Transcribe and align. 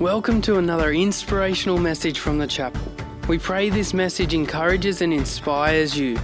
Welcome 0.00 0.42
to 0.42 0.58
another 0.58 0.92
inspirational 0.92 1.78
message 1.78 2.18
from 2.18 2.36
the 2.36 2.46
chapel. 2.46 2.82
We 3.28 3.38
pray 3.38 3.70
this 3.70 3.94
message 3.94 4.34
encourages 4.34 5.00
and 5.00 5.10
inspires 5.10 5.96
you. 5.96 6.18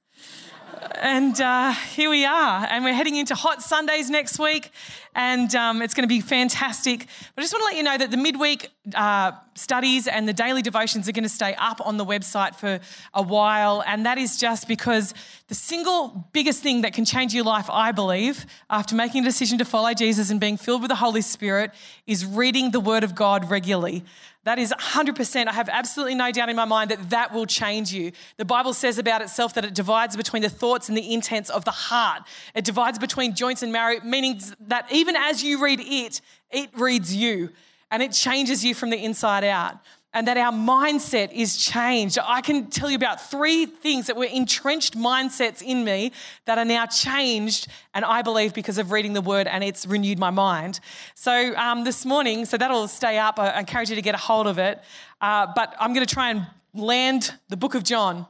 And 1.02 1.42
uh, 1.42 1.72
here 1.72 2.12
we 2.12 2.26
are. 2.26 2.68
And 2.70 2.84
we're 2.84 2.94
heading 2.94 3.16
into 3.16 3.34
Hot 3.34 3.64
Sundays 3.64 4.12
next 4.12 4.38
week. 4.38 4.70
And 5.16 5.54
um, 5.56 5.82
it's 5.82 5.96
going 5.96 6.08
to 6.08 6.08
be 6.08 6.22
fantastic. 6.22 7.08
But 7.34 7.42
I 7.42 7.42
just 7.42 7.54
want 7.56 7.64
to 7.64 7.66
let 7.66 7.76
you 7.76 7.82
know 7.82 7.98
that 7.98 8.12
the 8.12 8.18
midweek 8.18 8.70
uh, 8.94 9.32
studies 9.56 10.08
and 10.08 10.28
the 10.28 10.34
daily 10.34 10.62
devotions 10.62 11.10
are 11.10 11.12
going 11.12 11.24
to 11.24 11.30
stay 11.30 11.56
up 11.56 11.82
on 11.84 11.98
the 11.98 12.06
website 12.06 12.54
for 12.54 12.80
a 13.16 13.24
while. 13.24 13.84
And 13.88 14.06
that 14.06 14.20
is 14.20 14.38
just 14.38 14.68
because 14.68 15.16
the 15.48 15.56
single 15.56 16.30
biggest 16.34 16.62
thing 16.62 16.84
that 16.84 16.94
can 16.94 17.04
change 17.04 17.34
your 17.34 17.46
life, 17.46 17.68
I 17.72 17.92
believe, 17.92 18.46
after 18.70 18.96
making 18.96 19.24
a 19.24 19.26
decision 19.26 19.58
to 19.58 19.66
follow 19.66 19.96
Jesus 19.96 20.30
and 20.30 20.40
being 20.40 20.56
filled 20.56 20.84
with 20.84 20.90
the 20.90 20.96
Holy 20.96 21.22
Spirit, 21.22 21.72
is 22.06 22.28
reading 22.28 22.70
the 22.70 22.80
Word 22.80 23.04
of 23.04 23.16
God 23.16 23.50
regularly. 23.50 24.04
That 24.44 24.58
is 24.58 24.74
100%. 24.74 25.48
I 25.48 25.54
have 25.54 25.70
absolutely 25.70 26.16
no 26.16 26.32
doubt 26.32 26.50
in 26.50 26.56
my 26.56 26.66
mind 26.66 26.90
that 26.90 27.12
that 27.12 27.32
will 27.32 27.46
change 27.46 27.94
you. 27.94 28.12
The 28.38 28.46
Bible 28.46 28.74
says 28.74 28.98
about 28.98 29.22
itself 29.22 29.54
that 29.54 29.66
it 29.66 29.76
divides 29.76 30.18
between 30.18 30.42
the 30.42 30.50
thoughts 30.50 30.90
and 30.90 30.98
the 30.98 31.14
intents 31.14 31.52
of 31.52 31.64
the 31.64 31.72
heart. 31.72 32.24
It 32.56 32.66
divides 32.66 32.98
between 32.98 33.36
joints 33.36 33.62
and 33.62 33.72
marrow, 33.72 34.00
meaning 34.04 34.42
that 34.62 34.92
even 34.92 35.16
as 35.16 35.44
you 35.44 35.64
read 35.64 35.80
it, 35.80 36.22
it 36.50 36.70
reads 36.76 37.16
you 37.16 37.50
and 37.92 38.02
it 38.02 38.14
changes 38.14 38.66
you 38.66 38.74
from 38.74 38.90
the 38.90 39.04
inside 39.04 39.44
out 39.44 39.78
and 40.14 40.28
that 40.28 40.38
our 40.38 40.52
mindset 40.52 41.32
is 41.32 41.56
changed. 41.58 42.18
I 42.22 42.42
can 42.42 42.70
tell 42.70 42.90
you 42.90 42.96
about 42.96 43.30
three 43.30 43.66
things 43.66 44.08
that 44.08 44.18
were 44.18 44.26
entrenched 44.26 44.98
mindsets 44.98 45.62
in 45.62 45.84
me 45.84 46.12
that 46.46 46.58
are 46.58 46.66
now 46.66 46.86
changed, 46.86 47.68
and 47.94 48.04
I 48.04 48.22
believe 48.22 48.54
because 48.54 48.78
of 48.78 48.92
reading 48.92 49.14
the 49.14 49.22
word 49.22 49.48
and 49.48 49.64
it's 49.64 49.86
renewed 49.86 50.20
my 50.20 50.30
mind. 50.30 50.80
So 51.16 51.56
um, 51.56 51.84
this 51.86 52.06
morning, 52.06 52.46
so 52.46 52.58
that'll 52.58 52.88
stay 52.88 53.18
up. 53.18 53.40
I 53.40 53.60
encourage 53.60 53.90
you 53.90 53.96
to 53.96 54.02
get 54.02 54.16
a 54.16 54.20
hold 54.20 54.48
of 54.48 54.58
it. 54.58 54.82
Uh, 55.22 55.48
but 55.56 55.76
I'm 55.80 55.94
going 55.94 56.06
to 56.06 56.14
try 56.14 56.32
and 56.32 56.48
land 56.74 57.34
the 57.50 57.58
book 57.58 57.76
of 57.76 57.84
John. 57.84 58.26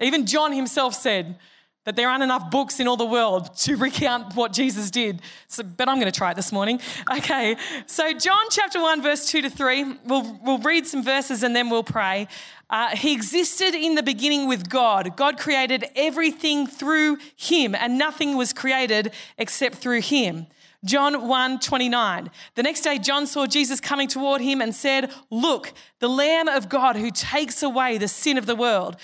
Even 0.00 0.26
John 0.26 0.52
himself 0.52 0.94
said, 0.94 1.36
that 1.84 1.96
there 1.96 2.08
aren't 2.08 2.22
enough 2.22 2.50
books 2.50 2.80
in 2.80 2.88
all 2.88 2.96
the 2.96 3.06
world 3.06 3.56
to 3.56 3.76
recount 3.76 4.34
what 4.34 4.52
Jesus 4.52 4.90
did. 4.90 5.22
So, 5.46 5.62
but 5.62 5.88
I'm 5.88 5.96
going 5.96 6.10
to 6.10 6.16
try 6.16 6.32
it 6.32 6.34
this 6.34 6.52
morning. 6.52 6.80
Okay, 7.10 7.56
so 7.86 8.12
John 8.12 8.44
chapter 8.50 8.80
1, 8.80 9.02
verse 9.02 9.26
2 9.30 9.42
to 9.42 9.50
3, 9.50 9.96
we'll, 10.04 10.38
we'll 10.44 10.58
read 10.58 10.86
some 10.86 11.02
verses 11.02 11.42
and 11.42 11.56
then 11.56 11.70
we'll 11.70 11.82
pray. 11.82 12.28
Uh, 12.70 12.94
he 12.94 13.14
existed 13.14 13.74
in 13.74 13.94
the 13.94 14.02
beginning 14.02 14.46
with 14.46 14.68
God. 14.68 15.16
God 15.16 15.38
created 15.38 15.86
everything 15.96 16.66
through 16.66 17.16
him, 17.34 17.74
and 17.74 17.96
nothing 17.96 18.36
was 18.36 18.52
created 18.52 19.12
except 19.38 19.76
through 19.76 20.02
him. 20.02 20.46
John 20.84 21.26
1 21.26 21.58
29. 21.58 22.30
The 22.54 22.62
next 22.62 22.82
day, 22.82 22.98
John 22.98 23.26
saw 23.26 23.46
Jesus 23.46 23.80
coming 23.80 24.06
toward 24.06 24.40
him 24.40 24.60
and 24.60 24.74
said, 24.74 25.10
Look, 25.30 25.72
the 25.98 26.08
Lamb 26.08 26.46
of 26.48 26.68
God 26.68 26.96
who 26.96 27.10
takes 27.10 27.62
away 27.62 27.98
the 27.98 28.06
sin 28.06 28.38
of 28.38 28.46
the 28.46 28.54
world 28.54 28.96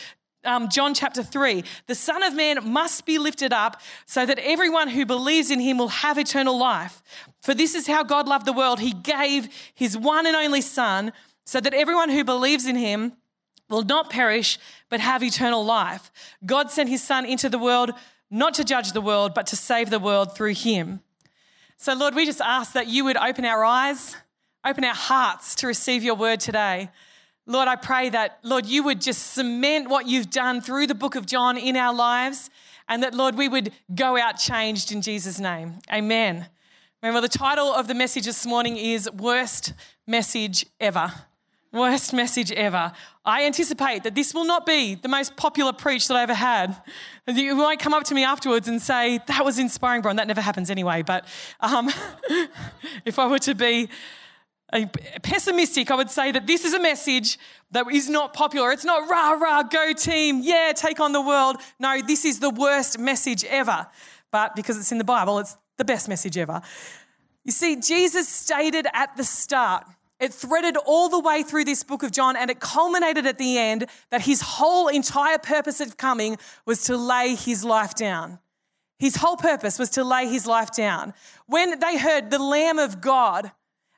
um, 0.45 0.69
John 0.69 0.95
chapter 0.95 1.23
3. 1.23 1.65
The 1.87 1.95
Son 1.95 2.23
of 2.23 2.35
Man 2.35 2.71
must 2.71 3.07
be 3.07 3.19
lifted 3.19 3.53
up 3.53 3.81
so 4.07 4.25
that 4.27 4.39
everyone 4.39 4.89
who 4.89 5.07
believes 5.07 5.51
in 5.51 5.61
him 5.61 5.79
will 5.79 5.89
have 5.89 6.19
eternal 6.19 6.57
life. 6.59 7.03
For 7.43 7.55
this 7.55 7.75
is 7.75 7.87
how 7.87 8.03
God 8.03 8.29
loved 8.29 8.47
the 8.47 8.53
world. 8.53 8.81
He 8.81 8.93
gave 8.93 9.49
his 9.75 9.97
one 9.97 10.27
and 10.27 10.37
only 10.37 10.61
Son 10.61 11.13
so 11.45 11.61
that 11.61 11.75
everyone 11.75 12.11
who 12.11 12.25
believes 12.25 12.67
in 12.67 12.77
him 12.77 13.13
will 13.69 13.83
not 13.83 14.11
perish 14.11 14.59
but 14.89 15.01
have 15.01 15.23
eternal 15.23 15.65
life. 15.65 16.11
God 16.45 16.71
sent 16.71 16.89
his 16.89 17.03
Son 17.03 17.25
into 17.25 17.49
the 17.49 17.59
world 17.59 17.91
not 18.31 18.55
to 18.55 18.65
judge 18.65 18.93
the 18.93 19.01
world, 19.01 19.33
but 19.35 19.47
to 19.47 19.57
save 19.57 19.91
the 19.91 19.99
world 19.99 20.35
through 20.35 20.55
him. 20.55 21.01
So, 21.77 21.95
Lord, 21.95 22.15
we 22.15 22.27
just 22.27 22.41
ask 22.41 22.73
that 22.73 22.89
you 22.89 23.05
would 23.05 23.17
open 23.17 23.45
our 23.45 23.65
eyes, 23.65 24.17
open 24.65 24.85
our 24.85 24.95
hearts 24.95 25.55
to 25.57 25.67
receive 25.67 26.03
your 26.03 26.15
word 26.15 26.41
today. 26.41 26.91
Lord, 27.47 27.69
I 27.69 27.77
pray 27.77 28.09
that, 28.09 28.39
Lord, 28.43 28.65
you 28.65 28.83
would 28.85 29.03
just 29.03 29.35
cement 29.35 29.91
what 29.91 30.07
you've 30.07 30.31
done 30.31 30.63
through 30.63 30.87
the 30.87 30.95
book 30.95 31.15
of 31.15 31.27
John 31.27 31.59
in 31.59 31.77
our 31.77 31.95
lives, 31.95 32.49
and 32.89 33.03
that, 33.03 33.15
Lord, 33.15 33.37
we 33.37 33.49
would 33.49 33.71
go 33.95 34.17
out 34.17 34.39
changed 34.39 34.91
in 34.91 35.03
Jesus' 35.03 35.39
name. 35.39 35.75
Amen. 35.93 36.47
Remember, 37.03 37.21
the 37.21 37.29
title 37.29 37.67
of 37.67 37.87
the 37.87 37.95
message 37.95 38.25
this 38.25 38.47
morning 38.47 38.79
is 38.79 39.11
Worst 39.11 39.75
Message 40.07 40.65
Ever. 40.81 41.13
Worst 41.71 42.13
message 42.13 42.53
ever. 42.53 42.93
I 43.25 43.47
anticipate 43.47 44.05
that 44.05 44.15
this 44.15 44.33
will 44.33 44.45
not 44.45 44.65
be 44.65 44.95
the 44.95 45.09
most 45.09 45.35
popular 45.35 45.73
preach 45.73 46.07
that 46.07 46.17
I 46.17 46.23
ever 46.23 46.33
had. 46.33 46.81
You 47.27 47.57
might 47.57 47.81
come 47.81 47.93
up 47.93 48.05
to 48.05 48.15
me 48.15 48.23
afterwards 48.23 48.69
and 48.69 48.81
say, 48.81 49.19
That 49.27 49.45
was 49.45 49.59
inspiring, 49.59 50.01
Bron. 50.01 50.15
That 50.15 50.29
never 50.29 50.41
happens 50.41 50.71
anyway. 50.71 51.03
But 51.03 51.27
um, 51.59 51.91
if 53.05 53.19
I 53.19 53.27
were 53.27 53.41
to 53.41 53.57
be 53.57 53.89
pessimistic, 55.23 55.91
I 55.91 55.95
would 55.95 56.11
say 56.11 56.33
that 56.33 56.47
this 56.47 56.65
is 56.65 56.75
a 56.75 56.81
message 56.81 57.39
that 57.71 57.87
is 57.91 58.09
not 58.09 58.35
popular. 58.35 58.73
It's 58.73 58.85
not 58.85 59.09
rah, 59.09 59.33
rah, 59.33 59.63
go 59.63 59.93
team, 59.93 60.41
yeah, 60.43 60.73
take 60.75 61.01
on 61.01 61.13
the 61.13 61.21
world. 61.21 61.57
No, 61.79 62.01
this 62.03 62.25
is 62.25 62.41
the 62.41 62.51
worst 62.51 62.99
message 62.99 63.45
ever. 63.45 63.87
But 64.31 64.57
because 64.57 64.79
it's 64.79 64.93
in 64.93 64.99
the 64.99 65.05
Bible, 65.05 65.39
it's 65.39 65.57
the 65.77 65.85
best 65.85 66.09
message 66.09 66.37
ever. 66.37 66.61
You 67.45 67.53
see, 67.53 67.77
Jesus 67.77 68.29
stated 68.29 68.87
at 68.93 69.17
the 69.17 69.25
start, 69.25 69.85
it 70.19 70.33
threaded 70.33 70.77
all 70.77 71.09
the 71.09 71.21
way 71.21 71.43
through 71.43 71.65
this 71.65 71.83
book 71.83 72.03
of 72.03 72.11
John 72.11 72.37
and 72.37 72.51
it 72.51 72.61
culminated 72.61 73.27
at 73.27 73.39
the 73.39 73.59
end 73.59 73.87
that 74.11 74.23
his 74.23 74.41
whole 74.41 74.89
entire 74.89 75.39
purpose 75.39 75.81
of 75.81 75.97
coming 75.97 76.39
was 76.65 76.85
to 76.85 76.97
lay 76.97 77.35
his 77.35 77.65
life 77.65 77.95
down. 77.95 78.39
His 78.99 79.17
whole 79.17 79.37
purpose 79.37 79.79
was 79.79 79.91
to 79.91 80.05
lay 80.05 80.27
his 80.29 80.47
life 80.47 80.71
down. 80.71 81.13
When 81.47 81.79
they 81.79 81.99
heard 81.99 82.31
the 82.31 82.39
Lamb 82.39 82.79
of 82.79 83.01
God, 83.01 83.53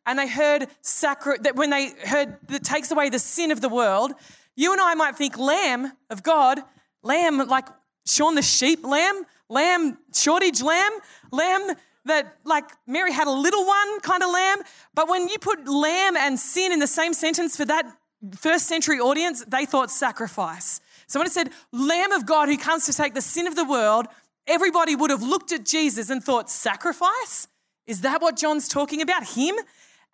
and 0.07 0.19
they 0.19 0.29
heard 0.29 0.69
sacri- 0.81 1.39
that 1.43 1.57
when 1.57 1.71
they 1.71 1.91
heard 2.05 2.39
that 2.49 2.65
takes 2.65 2.91
away 2.91 3.11
the 3.11 3.19
sin 3.19 3.51
of 3.51 3.61
the 3.61 3.69
world, 3.69 4.13
you 4.55 4.73
and 4.73 4.81
I 4.81 4.95
might 4.95 5.17
think 5.17 5.37
lamb 5.37 5.93
of 6.09 6.23
God, 6.23 6.61
lamb 7.03 7.47
like 7.49 7.67
Shaun 8.07 8.37
the 8.37 8.43
sheep 8.43 8.85
lamb, 8.85 9.25
lamb 9.49 9.99
shortage 10.15 10.63
lamb, 10.63 10.93
lamb 11.33 11.75
that 12.05 12.37
like 12.45 12.65
Mary 12.87 13.13
had 13.13 13.27
a 13.27 13.33
little 13.33 13.67
one 13.67 14.01
kind 14.01 14.23
of 14.23 14.31
lamb. 14.31 14.59
But 14.95 15.09
when 15.09 15.29
you 15.29 15.39
put 15.39 15.69
lamb 15.69 16.17
and 16.17 16.39
sin 16.39 16.73
in 16.73 16.79
the 16.79 16.87
same 16.87 17.13
sentence 17.13 17.57
for 17.57 17.65
that 17.65 17.85
first 18.37 18.67
century 18.67 18.99
audience, 19.01 19.45
they 19.45 19.67
thought 19.67 19.91
sacrifice. 19.91 20.81
So 21.09 21.21
when 21.21 21.27
it 21.27 21.33
said 21.33 21.51
Lamb 21.73 22.13
of 22.13 22.27
God 22.27 22.49
who 22.49 22.57
comes 22.57 22.87
to 22.87 22.93
take 22.93 23.15
the 23.15 23.21
sin 23.21 23.47
of 23.47 23.55
the 23.55 23.65
world, 23.65 24.07
everybody 24.47 24.97
would 24.97 25.11
have 25.11 25.23
looked 25.23 25.53
at 25.53 25.65
Jesus 25.65 26.11
and 26.11 26.23
thought, 26.23 26.51
sacrifice? 26.51 27.49
Is 27.87 28.01
that 28.01 28.21
what 28.21 28.37
John's 28.37 28.69
talking 28.69 29.01
about? 29.01 29.25
Him? 29.29 29.55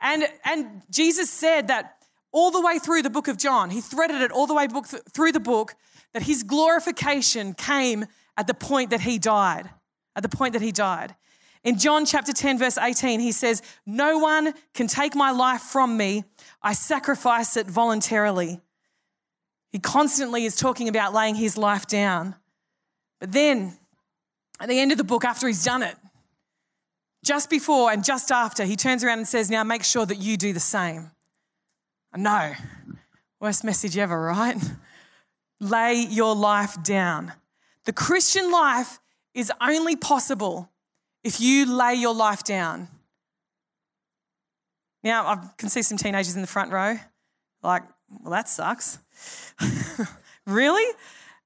And, 0.03 0.29
and 0.45 0.83
Jesus 0.91 1.31
said 1.31 1.69
that 1.69 2.05
all 2.33 2.51
the 2.51 2.61
way 2.61 2.79
through 2.79 3.03
the 3.03 3.11
book 3.11 3.29
of 3.29 3.39
John, 3.39 3.71
he 3.71 3.81
threaded 3.81 4.21
it 4.21 4.33
all 4.33 4.47
the 4.47 4.55
way 4.55 4.67
book, 4.67 4.87
through 4.87 5.33
the 5.33 5.41
book, 5.41 5.75
that 6.13 6.23
his 6.23 6.43
glorification 6.43 7.55
came 7.55 8.07
at 8.37 8.47
the 8.47 8.55
point 8.55 8.91
that 8.91 9.03
he 9.03 9.19
died. 9.19 9.71
At 10.17 10.23
the 10.23 10.29
point 10.29 10.53
that 10.55 10.63
he 10.63 10.73
died. 10.73 11.15
In 11.65 11.79
John 11.79 12.05
chapter 12.05 12.33
10, 12.33 12.59
verse 12.59 12.77
18, 12.77 13.21
he 13.21 13.33
says, 13.33 13.63
No 13.87 14.19
one 14.19 14.53
can 14.75 14.89
take 14.89 15.15
my 15.15 15.31
life 15.31 15.63
from 15.63 15.97
me. 15.97 16.25
I 16.63 16.73
sacrifice 16.73 17.57
it 17.57 17.67
voluntarily. 17.67 18.61
He 19.71 19.79
constantly 19.79 20.45
is 20.45 20.57
talking 20.57 20.89
about 20.89 21.15
laying 21.15 21.37
his 21.37 21.57
life 21.57 21.87
down. 21.87 22.35
But 23.21 23.33
then, 23.33 23.79
at 24.61 24.69
the 24.69 24.79
end 24.81 24.91
of 24.93 24.99
the 24.99 25.05
book, 25.05 25.25
after 25.25 25.47
he's 25.47 25.65
done 25.65 25.83
it, 25.83 25.97
just 27.25 27.51
before 27.51 27.91
and 27.91 28.05
just 28.05 28.31
after, 28.31 28.65
he 28.65 28.77
turns 28.77 29.05
around 29.05 29.19
and 29.19 29.29
says, 29.29 29.51
Now 29.51 29.65
make 29.65 29.85
sure 29.85 30.07
that 30.07 30.19
you 30.19 30.37
do 30.37 30.53
the 30.53 30.61
same. 30.61 31.11
I 32.13 32.19
know. 32.19 32.53
Worst 33.41 33.65
message 33.65 33.97
ever, 33.97 34.21
right? 34.21 34.57
Lay 35.61 35.95
your 35.95 36.35
life 36.35 36.83
down. 36.83 37.33
The 37.85 37.93
Christian 37.93 38.51
life 38.51 39.01
is 39.35 39.51
only 39.61 39.97
possible 39.97 40.71
if 41.25 41.41
you 41.41 41.67
lay 41.67 41.95
your 41.95 42.15
life 42.15 42.45
down. 42.45 42.89
Now, 45.03 45.27
I 45.27 45.51
can 45.59 45.69
see 45.69 45.83
some 45.83 45.99
teenagers 45.99 46.37
in 46.37 46.41
the 46.41 46.47
front 46.47 46.71
row, 46.71 46.97
like, 47.63 47.83
well, 48.21 48.33
that 48.33 48.49
sucks. 48.49 48.99
really? 50.47 50.95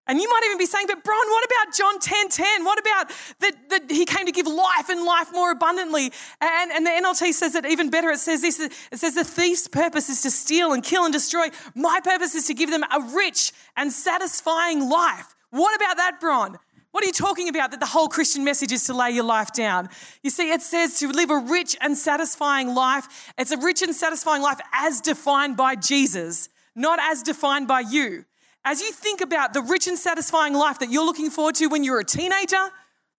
And 0.08 0.20
you 0.20 0.28
might 0.28 0.42
even 0.46 0.58
be 0.58 0.66
saying, 0.66 0.86
but 0.86 1.02
Bron, 1.02 1.18
what 1.18 1.44
about 1.44 1.74
John 1.74 1.98
10 1.98 2.28
10? 2.28 2.64
What 2.64 2.78
about 2.78 3.10
that, 3.40 3.90
he 3.90 4.04
came 4.04 4.26
to 4.26 4.32
give 4.32 4.46
life 4.46 4.88
and 4.88 5.04
life 5.04 5.32
more 5.32 5.50
abundantly? 5.50 6.12
And, 6.40 6.70
and 6.70 6.86
the 6.86 6.90
NLT 6.90 7.32
says 7.32 7.54
it 7.56 7.66
even 7.66 7.90
better. 7.90 8.10
It 8.10 8.18
says 8.18 8.42
this 8.42 8.60
it 8.60 8.98
says, 8.98 9.14
the 9.14 9.24
thief's 9.24 9.66
purpose 9.66 10.08
is 10.08 10.22
to 10.22 10.30
steal 10.30 10.72
and 10.72 10.82
kill 10.82 11.04
and 11.04 11.12
destroy. 11.12 11.48
My 11.74 12.00
purpose 12.02 12.34
is 12.34 12.46
to 12.46 12.54
give 12.54 12.70
them 12.70 12.84
a 12.84 13.00
rich 13.14 13.52
and 13.76 13.92
satisfying 13.92 14.88
life. 14.88 15.34
What 15.50 15.74
about 15.74 15.96
that, 15.96 16.20
Bron? 16.20 16.58
What 16.92 17.04
are 17.04 17.08
you 17.08 17.12
talking 17.12 17.48
about 17.48 17.72
that 17.72 17.80
the 17.80 17.86
whole 17.86 18.08
Christian 18.08 18.42
message 18.42 18.72
is 18.72 18.84
to 18.84 18.94
lay 18.94 19.10
your 19.10 19.24
life 19.24 19.52
down? 19.52 19.90
You 20.22 20.30
see, 20.30 20.50
it 20.50 20.62
says 20.62 20.98
to 21.00 21.08
live 21.08 21.30
a 21.30 21.36
rich 21.36 21.76
and 21.80 21.94
satisfying 21.94 22.74
life. 22.74 23.32
It's 23.36 23.50
a 23.50 23.58
rich 23.58 23.82
and 23.82 23.94
satisfying 23.94 24.40
life 24.40 24.60
as 24.72 25.02
defined 25.02 25.58
by 25.58 25.74
Jesus, 25.74 26.48
not 26.74 26.98
as 26.98 27.22
defined 27.22 27.68
by 27.68 27.80
you. 27.80 28.24
As 28.68 28.80
you 28.80 28.90
think 28.90 29.20
about 29.20 29.54
the 29.54 29.62
rich 29.62 29.86
and 29.86 29.96
satisfying 29.96 30.52
life 30.52 30.80
that 30.80 30.90
you're 30.90 31.04
looking 31.04 31.30
forward 31.30 31.54
to 31.54 31.68
when 31.68 31.84
you're 31.84 32.00
a 32.00 32.04
teenager, 32.04 32.58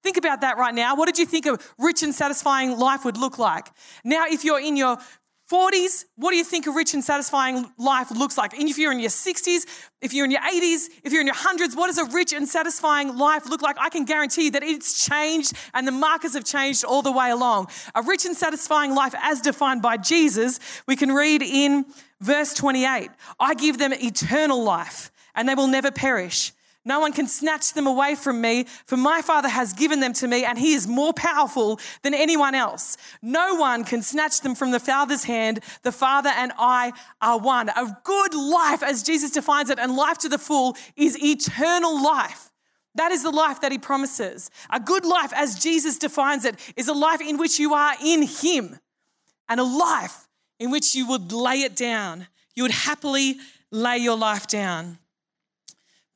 think 0.03 0.17
about 0.17 0.41
that 0.41 0.57
right 0.57 0.75
now. 0.75 0.97
What 0.97 1.05
did 1.05 1.17
you 1.17 1.25
think 1.25 1.45
a 1.45 1.57
rich 1.79 2.03
and 2.03 2.13
satisfying 2.13 2.77
life 2.77 3.05
would 3.05 3.15
look 3.15 3.39
like? 3.39 3.69
Now, 4.03 4.25
if 4.27 4.43
you're 4.43 4.59
in 4.59 4.75
your 4.75 4.97
40s, 5.49 6.03
what 6.17 6.31
do 6.31 6.37
you 6.37 6.43
think 6.43 6.67
a 6.67 6.71
rich 6.71 6.93
and 6.93 7.01
satisfying 7.01 7.65
life 7.77 8.11
looks 8.11 8.37
like? 8.37 8.59
And 8.59 8.67
if 8.67 8.77
you're 8.77 8.91
in 8.91 8.99
your 8.99 9.09
60s, 9.09 9.65
if 10.01 10.13
you're 10.13 10.25
in 10.25 10.31
your 10.31 10.41
80s, 10.41 10.89
if 11.05 11.13
you're 11.13 11.21
in 11.21 11.27
your 11.27 11.35
hundreds, 11.37 11.77
what 11.77 11.87
does 11.87 11.97
a 11.97 12.03
rich 12.13 12.33
and 12.33 12.45
satisfying 12.45 13.17
life 13.17 13.49
look 13.49 13.61
like? 13.61 13.77
I 13.79 13.87
can 13.87 14.03
guarantee 14.03 14.45
you 14.45 14.51
that 14.51 14.63
it's 14.63 15.05
changed 15.05 15.53
and 15.73 15.87
the 15.87 15.93
markers 15.93 16.33
have 16.33 16.43
changed 16.43 16.83
all 16.83 17.01
the 17.01 17.13
way 17.13 17.31
along. 17.31 17.67
A 17.95 18.01
rich 18.01 18.25
and 18.25 18.35
satisfying 18.35 18.93
life, 18.93 19.15
as 19.21 19.39
defined 19.39 19.81
by 19.81 19.95
Jesus, 19.95 20.59
we 20.89 20.97
can 20.97 21.13
read 21.13 21.41
in 21.41 21.85
verse 22.19 22.53
28 22.53 23.09
I 23.39 23.53
give 23.53 23.77
them 23.77 23.93
eternal 23.93 24.61
life 24.61 25.09
and 25.37 25.47
they 25.47 25.55
will 25.55 25.67
never 25.67 25.91
perish. 25.91 26.51
No 26.83 27.01
one 27.01 27.11
can 27.11 27.27
snatch 27.27 27.73
them 27.73 27.85
away 27.85 28.15
from 28.15 28.39
me, 28.39 28.65
for 28.85 28.95
my 28.95 29.21
Father 29.21 29.49
has 29.49 29.73
given 29.73 29.99
them 29.99 30.13
to 30.13 30.27
me, 30.27 30.45
and 30.45 30.57
He 30.57 30.73
is 30.73 30.87
more 30.87 31.11
powerful 31.11 31.81
than 32.01 32.13
anyone 32.13 32.55
else. 32.55 32.95
No 33.21 33.55
one 33.55 33.83
can 33.83 34.01
snatch 34.01 34.39
them 34.39 34.55
from 34.55 34.71
the 34.71 34.79
Father's 34.79 35.25
hand. 35.25 35.59
The 35.83 35.91
Father 35.91 36.29
and 36.29 36.53
I 36.57 36.93
are 37.21 37.39
one. 37.39 37.67
A 37.69 37.97
good 38.05 38.33
life, 38.33 38.81
as 38.83 39.03
Jesus 39.03 39.31
defines 39.31 39.69
it, 39.69 39.79
and 39.79 39.97
life 39.97 40.17
to 40.19 40.29
the 40.29 40.37
full, 40.37 40.77
is 40.95 41.21
eternal 41.21 42.01
life. 42.01 42.51
That 42.95 43.11
is 43.11 43.21
the 43.21 43.31
life 43.31 43.59
that 43.61 43.73
He 43.73 43.77
promises. 43.77 44.49
A 44.69 44.79
good 44.79 45.05
life, 45.05 45.33
as 45.35 45.59
Jesus 45.59 45.97
defines 45.97 46.45
it, 46.45 46.55
is 46.77 46.87
a 46.87 46.93
life 46.93 47.19
in 47.19 47.37
which 47.37 47.59
you 47.59 47.73
are 47.73 47.95
in 48.01 48.23
Him, 48.23 48.79
and 49.49 49.59
a 49.59 49.65
life 49.65 50.29
in 50.57 50.71
which 50.71 50.95
you 50.95 51.05
would 51.09 51.33
lay 51.33 51.63
it 51.63 51.75
down. 51.75 52.27
You 52.55 52.63
would 52.63 52.71
happily 52.71 53.35
lay 53.71 53.97
your 53.97 54.17
life 54.17 54.47
down. 54.47 54.99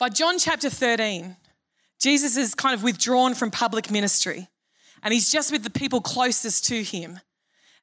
By 0.02 0.10
John 0.10 0.40
chapter 0.40 0.72
13, 0.72 1.38
Jesus 2.00 2.36
is 2.36 2.56
kind 2.56 2.74
of 2.74 2.82
withdrawn 2.82 3.36
from 3.36 3.52
public 3.52 3.92
ministry 3.92 4.48
and 5.04 5.14
he's 5.14 5.32
just 5.32 5.52
with 5.52 5.64
the 5.64 5.70
people 5.70 6.02
closest 6.02 6.66
to 6.70 6.82
him. 6.82 7.20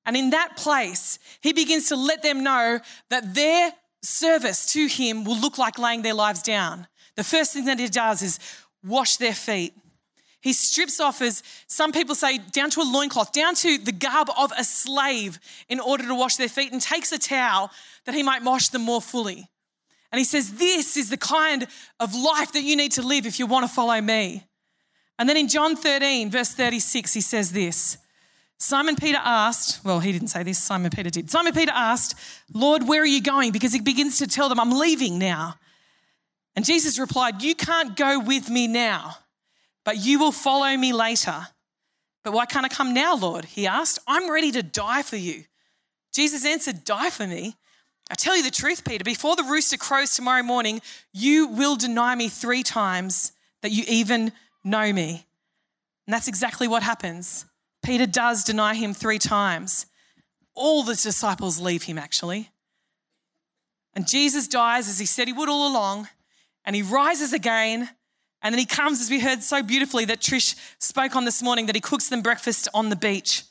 And 0.04 0.16
in 0.16 0.30
that 0.30 0.56
place, 0.56 1.20
he 1.40 1.52
begins 1.52 1.86
to 1.90 1.94
let 1.94 2.24
them 2.24 2.42
know 2.42 2.80
that 3.10 3.36
their 3.36 3.72
service 4.02 4.66
to 4.72 4.88
him 4.88 5.22
will 5.22 5.38
look 5.38 5.58
like 5.58 5.78
laying 5.78 6.02
their 6.02 6.12
lives 6.12 6.42
down. 6.42 6.88
The 7.14 7.22
first 7.22 7.52
thing 7.52 7.66
that 7.66 7.78
he 7.78 7.86
does 7.86 8.20
is 8.20 8.40
wash 8.84 9.18
their 9.18 9.32
feet. 9.32 9.74
He 10.40 10.54
strips 10.54 10.98
off, 10.98 11.22
as 11.22 11.44
some 11.68 11.92
people 11.92 12.16
say, 12.16 12.38
down 12.38 12.70
to 12.70 12.80
a 12.80 12.82
loincloth, 12.82 13.30
down 13.30 13.54
to 13.54 13.78
the 13.78 13.92
garb 13.92 14.28
of 14.36 14.52
a 14.58 14.64
slave 14.64 15.38
in 15.68 15.78
order 15.78 16.04
to 16.08 16.16
wash 16.16 16.34
their 16.34 16.48
feet, 16.48 16.72
and 16.72 16.82
takes 16.82 17.12
a 17.12 17.18
towel 17.18 17.70
that 18.06 18.14
he 18.16 18.24
might 18.24 18.42
wash 18.42 18.70
them 18.70 18.82
more 18.82 19.00
fully. 19.00 19.48
And 20.10 20.18
he 20.18 20.24
says, 20.24 20.54
This 20.54 20.96
is 20.96 21.10
the 21.10 21.16
kind 21.16 21.66
of 22.00 22.14
life 22.14 22.52
that 22.52 22.62
you 22.62 22.76
need 22.76 22.92
to 22.92 23.02
live 23.02 23.26
if 23.26 23.38
you 23.38 23.46
want 23.46 23.68
to 23.68 23.72
follow 23.72 24.00
me. 24.00 24.44
And 25.18 25.28
then 25.28 25.36
in 25.36 25.48
John 25.48 25.76
13, 25.76 26.30
verse 26.30 26.52
36, 26.54 27.12
he 27.12 27.20
says 27.20 27.52
this 27.52 27.98
Simon 28.58 28.96
Peter 28.96 29.18
asked, 29.22 29.84
well, 29.84 30.00
he 30.00 30.10
didn't 30.10 30.28
say 30.28 30.42
this, 30.42 30.58
Simon 30.58 30.90
Peter 30.90 31.10
did. 31.10 31.30
Simon 31.30 31.52
Peter 31.52 31.72
asked, 31.72 32.18
Lord, 32.52 32.88
where 32.88 33.02
are 33.02 33.06
you 33.06 33.22
going? 33.22 33.52
Because 33.52 33.72
he 33.72 33.80
begins 33.80 34.18
to 34.18 34.26
tell 34.26 34.48
them, 34.48 34.58
I'm 34.58 34.72
leaving 34.72 35.18
now. 35.18 35.54
And 36.56 36.64
Jesus 36.64 36.98
replied, 36.98 37.42
You 37.42 37.54
can't 37.54 37.96
go 37.96 38.18
with 38.18 38.50
me 38.50 38.66
now, 38.66 39.16
but 39.84 39.96
you 39.96 40.18
will 40.18 40.32
follow 40.32 40.76
me 40.76 40.92
later. 40.92 41.46
But 42.24 42.32
why 42.32 42.46
can't 42.46 42.66
I 42.66 42.68
come 42.68 42.92
now, 42.92 43.14
Lord? 43.14 43.44
He 43.44 43.66
asked. 43.66 44.00
I'm 44.08 44.30
ready 44.30 44.50
to 44.52 44.62
die 44.62 45.02
for 45.02 45.16
you. 45.16 45.44
Jesus 46.12 46.44
answered, 46.44 46.84
Die 46.84 47.10
for 47.10 47.26
me. 47.26 47.54
I 48.10 48.14
tell 48.14 48.36
you 48.36 48.42
the 48.42 48.50
truth, 48.50 48.84
Peter, 48.84 49.04
before 49.04 49.36
the 49.36 49.42
rooster 49.42 49.76
crows 49.76 50.14
tomorrow 50.14 50.42
morning, 50.42 50.80
you 51.12 51.48
will 51.48 51.76
deny 51.76 52.14
me 52.14 52.28
three 52.28 52.62
times 52.62 53.32
that 53.62 53.70
you 53.70 53.84
even 53.86 54.32
know 54.64 54.92
me. 54.92 55.26
And 56.06 56.14
that's 56.14 56.28
exactly 56.28 56.66
what 56.68 56.82
happens. 56.82 57.44
Peter 57.82 58.06
does 58.06 58.44
deny 58.44 58.74
him 58.74 58.94
three 58.94 59.18
times. 59.18 59.86
All 60.54 60.82
the 60.82 60.94
disciples 60.94 61.60
leave 61.60 61.82
him, 61.82 61.98
actually. 61.98 62.50
And 63.94 64.08
Jesus 64.08 64.48
dies 64.48 64.88
as 64.88 64.98
he 64.98 65.06
said 65.06 65.26
he 65.26 65.32
would 65.32 65.48
all 65.48 65.70
along, 65.70 66.08
and 66.64 66.74
he 66.74 66.82
rises 66.82 67.32
again. 67.32 67.90
And 68.40 68.54
then 68.54 68.58
he 68.58 68.66
comes, 68.66 69.00
as 69.00 69.10
we 69.10 69.20
heard 69.20 69.42
so 69.42 69.62
beautifully 69.62 70.04
that 70.06 70.20
Trish 70.20 70.54
spoke 70.78 71.14
on 71.14 71.24
this 71.24 71.42
morning, 71.42 71.66
that 71.66 71.74
he 71.74 71.80
cooks 71.80 72.08
them 72.08 72.22
breakfast 72.22 72.68
on 72.72 72.88
the 72.88 72.96
beach. 72.96 73.42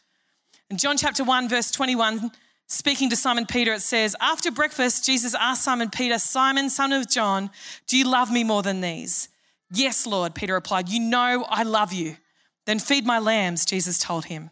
In 0.70 0.78
John 0.78 0.98
chapter 0.98 1.24
1, 1.24 1.48
verse 1.48 1.70
21, 1.72 2.32
Speaking 2.68 3.10
to 3.10 3.16
Simon 3.16 3.46
Peter, 3.46 3.74
it 3.74 3.82
says, 3.82 4.16
After 4.20 4.52
breakfast, 4.52 5.06
Jesus 5.06 5.34
asked 5.34 5.64
Simon 5.64 5.90
Peter, 5.90 6.20
Simon, 6.20 6.70
son 6.70 6.92
of 6.92 7.10
John, 7.10 7.50
do 7.88 7.98
you 7.98 8.06
love 8.06 8.30
me 8.30 8.44
more 8.44 8.62
than 8.62 8.82
these? 8.82 9.30
Yes, 9.72 10.06
Lord, 10.06 10.36
Peter 10.36 10.54
replied, 10.54 10.90
You 10.90 11.00
know 11.00 11.46
I 11.50 11.64
love 11.64 11.94
you. 11.94 12.18
Then 12.66 12.80
feed 12.80 13.06
my 13.06 13.20
lambs, 13.20 13.66
Jesus 13.66 13.98
told 13.98 14.26
him. 14.26 14.50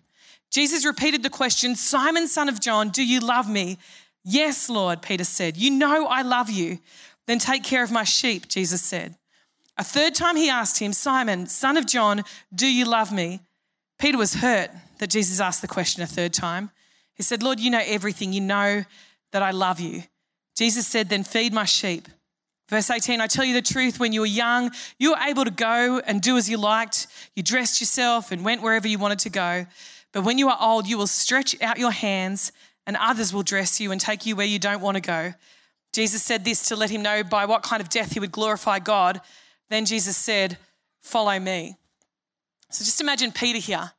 Jesus 0.50 0.85
repeated 0.85 1.23
the 1.23 1.29
question, 1.29 1.75
Simon, 1.75 2.29
son 2.29 2.47
of 2.47 2.62
John, 2.62 2.89
do 2.89 3.06
you 3.06 3.19
love 3.19 3.50
me? 3.50 3.77
Yes, 4.23 4.69
Lord, 4.69 5.01
Peter 5.01 5.25
said, 5.25 5.57
You 5.57 5.69
know 5.71 6.07
I 6.07 6.21
love 6.21 6.50
you. 6.50 6.79
Then 7.27 7.39
take 7.39 7.63
care 7.63 7.83
of 7.83 7.91
my 7.91 8.06
sheep, 8.06 8.47
Jesus 8.47 8.81
said. 8.81 9.15
A 9.77 9.83
third 9.83 10.15
time 10.15 10.38
he 10.38 10.50
asked 10.50 10.79
him, 10.79 10.94
Simon, 10.94 11.47
son 11.47 11.75
of 11.75 11.85
John, 11.85 12.23
do 12.53 12.67
you 12.67 12.85
love 12.85 13.12
me? 13.12 13.41
Peter 14.00 14.17
was 14.17 14.35
hurt 14.35 14.71
that 15.00 15.09
Jesus 15.09 15.41
asked 15.41 15.62
the 15.62 15.67
question 15.67 16.01
a 16.01 16.07
third 16.07 16.31
time. 16.33 16.71
He 17.15 17.23
said, 17.23 17.41
Lord, 17.41 17.59
you 17.59 17.71
know 17.71 17.81
everything. 17.83 18.33
You 18.33 18.41
know 18.41 18.83
that 19.31 19.41
I 19.41 19.51
love 19.51 19.79
you. 19.79 20.03
Jesus 20.56 20.88
said, 20.88 21.09
Then 21.09 21.23
feed 21.23 21.53
my 21.53 21.65
sheep. 21.65 22.07
Verse 22.69 22.89
18, 22.89 23.21
I 23.21 23.27
tell 23.27 23.45
you 23.45 23.53
the 23.53 23.62
truth, 23.62 24.00
when 24.00 24.12
you 24.12 24.21
were 24.21 24.25
young, 24.25 24.71
you 24.97 25.12
were 25.12 25.19
able 25.19 25.45
to 25.45 25.51
go 25.51 26.00
and 26.00 26.19
do 26.21 26.35
as 26.35 26.50
you 26.50 26.57
liked. 26.57 27.07
You 27.35 27.44
dressed 27.44 27.79
yourself 27.79 28.31
and 28.31 28.44
went 28.44 28.63
wherever 28.63 28.88
you 28.88 28.97
wanted 28.97 29.19
to 29.19 29.29
go. 29.29 29.67
But 30.13 30.23
when 30.23 30.38
you 30.38 30.50
are 30.50 30.57
old, 30.59 30.88
you 30.88 30.97
will 30.97 31.07
stretch 31.07 31.62
out 31.62 31.77
your 31.77 31.91
hands, 31.91 32.51
and 32.88 32.97
others 33.00 33.33
will 33.33 33.44
dress 33.44 33.79
you 33.79 33.91
and 33.91 34.01
take 34.01 34.25
you 34.25 34.35
where 34.35 34.47
you 34.47 34.57
don't 34.57 34.81
want 34.81 34.95
to 34.95 35.01
go. 35.01 35.33
Jesus 35.94 36.23
said 36.23 36.44
this 36.44 36.67
to 36.69 36.75
let 36.75 36.89
him 36.89 37.03
know 37.03 37.23
by 37.23 37.45
what 37.45 37.63
kind 37.63 37.81
of 37.81 37.89
death 37.89 38.13
he 38.13 38.19
would 38.19 38.31
glorify 38.31 38.79
God. 38.79 39.21
Then 39.69 39.85
Jesus 39.85 40.17
said, 40.17 40.57
Follow 41.01 41.39
me. 41.39 41.75
So 42.71 42.83
just 42.83 43.00
imagine 43.00 43.31
Peter 43.31 43.59
here. 43.59 43.91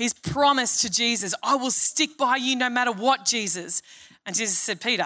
He's 0.00 0.14
promised 0.14 0.80
to 0.80 0.90
Jesus, 0.90 1.34
I 1.42 1.56
will 1.56 1.70
stick 1.70 2.16
by 2.16 2.36
you 2.36 2.56
no 2.56 2.70
matter 2.70 2.90
what, 2.90 3.26
Jesus. 3.26 3.82
And 4.24 4.34
Jesus 4.34 4.56
said, 4.56 4.80
Peter, 4.80 5.04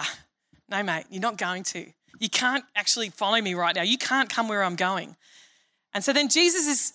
no, 0.69 0.81
mate, 0.83 1.03
you're 1.09 1.21
not 1.21 1.37
going 1.37 1.63
to. 1.63 1.85
You 2.17 2.29
can't 2.29 2.63
actually 2.77 3.09
follow 3.09 3.41
me 3.41 3.55
right 3.55 3.75
now. 3.75 3.81
You 3.81 3.97
can't 3.97 4.29
come 4.29 4.47
where 4.47 4.63
I'm 4.63 4.77
going. 4.77 5.17
And 5.93 6.01
so 6.01 6.13
then 6.13 6.29
Jesus 6.29 6.65
is 6.65 6.93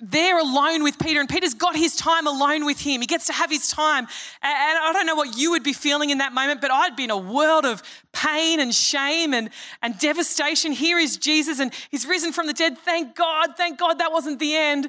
there 0.00 0.38
alone 0.38 0.82
with 0.82 0.98
Peter, 0.98 1.20
and 1.20 1.28
Peter's 1.28 1.52
got 1.52 1.76
his 1.76 1.94
time 1.96 2.26
alone 2.26 2.64
with 2.64 2.80
him. 2.80 3.02
He 3.02 3.06
gets 3.06 3.26
to 3.26 3.34
have 3.34 3.50
his 3.50 3.68
time. 3.68 4.06
And 4.42 4.78
I 4.78 4.90
don't 4.94 5.04
know 5.04 5.16
what 5.16 5.36
you 5.36 5.50
would 5.50 5.62
be 5.62 5.74
feeling 5.74 6.08
in 6.08 6.18
that 6.18 6.32
moment, 6.32 6.62
but 6.62 6.70
I'd 6.70 6.96
be 6.96 7.04
in 7.04 7.10
a 7.10 7.18
world 7.18 7.66
of 7.66 7.82
pain 8.10 8.58
and 8.58 8.74
shame 8.74 9.34
and, 9.34 9.50
and 9.82 9.98
devastation. 9.98 10.72
Here 10.72 10.98
is 10.98 11.18
Jesus, 11.18 11.60
and 11.60 11.74
he's 11.90 12.06
risen 12.06 12.32
from 12.32 12.46
the 12.46 12.54
dead. 12.54 12.78
Thank 12.78 13.14
God, 13.14 13.54
thank 13.54 13.78
God 13.78 13.98
that 13.98 14.12
wasn't 14.12 14.38
the 14.38 14.56
end. 14.56 14.88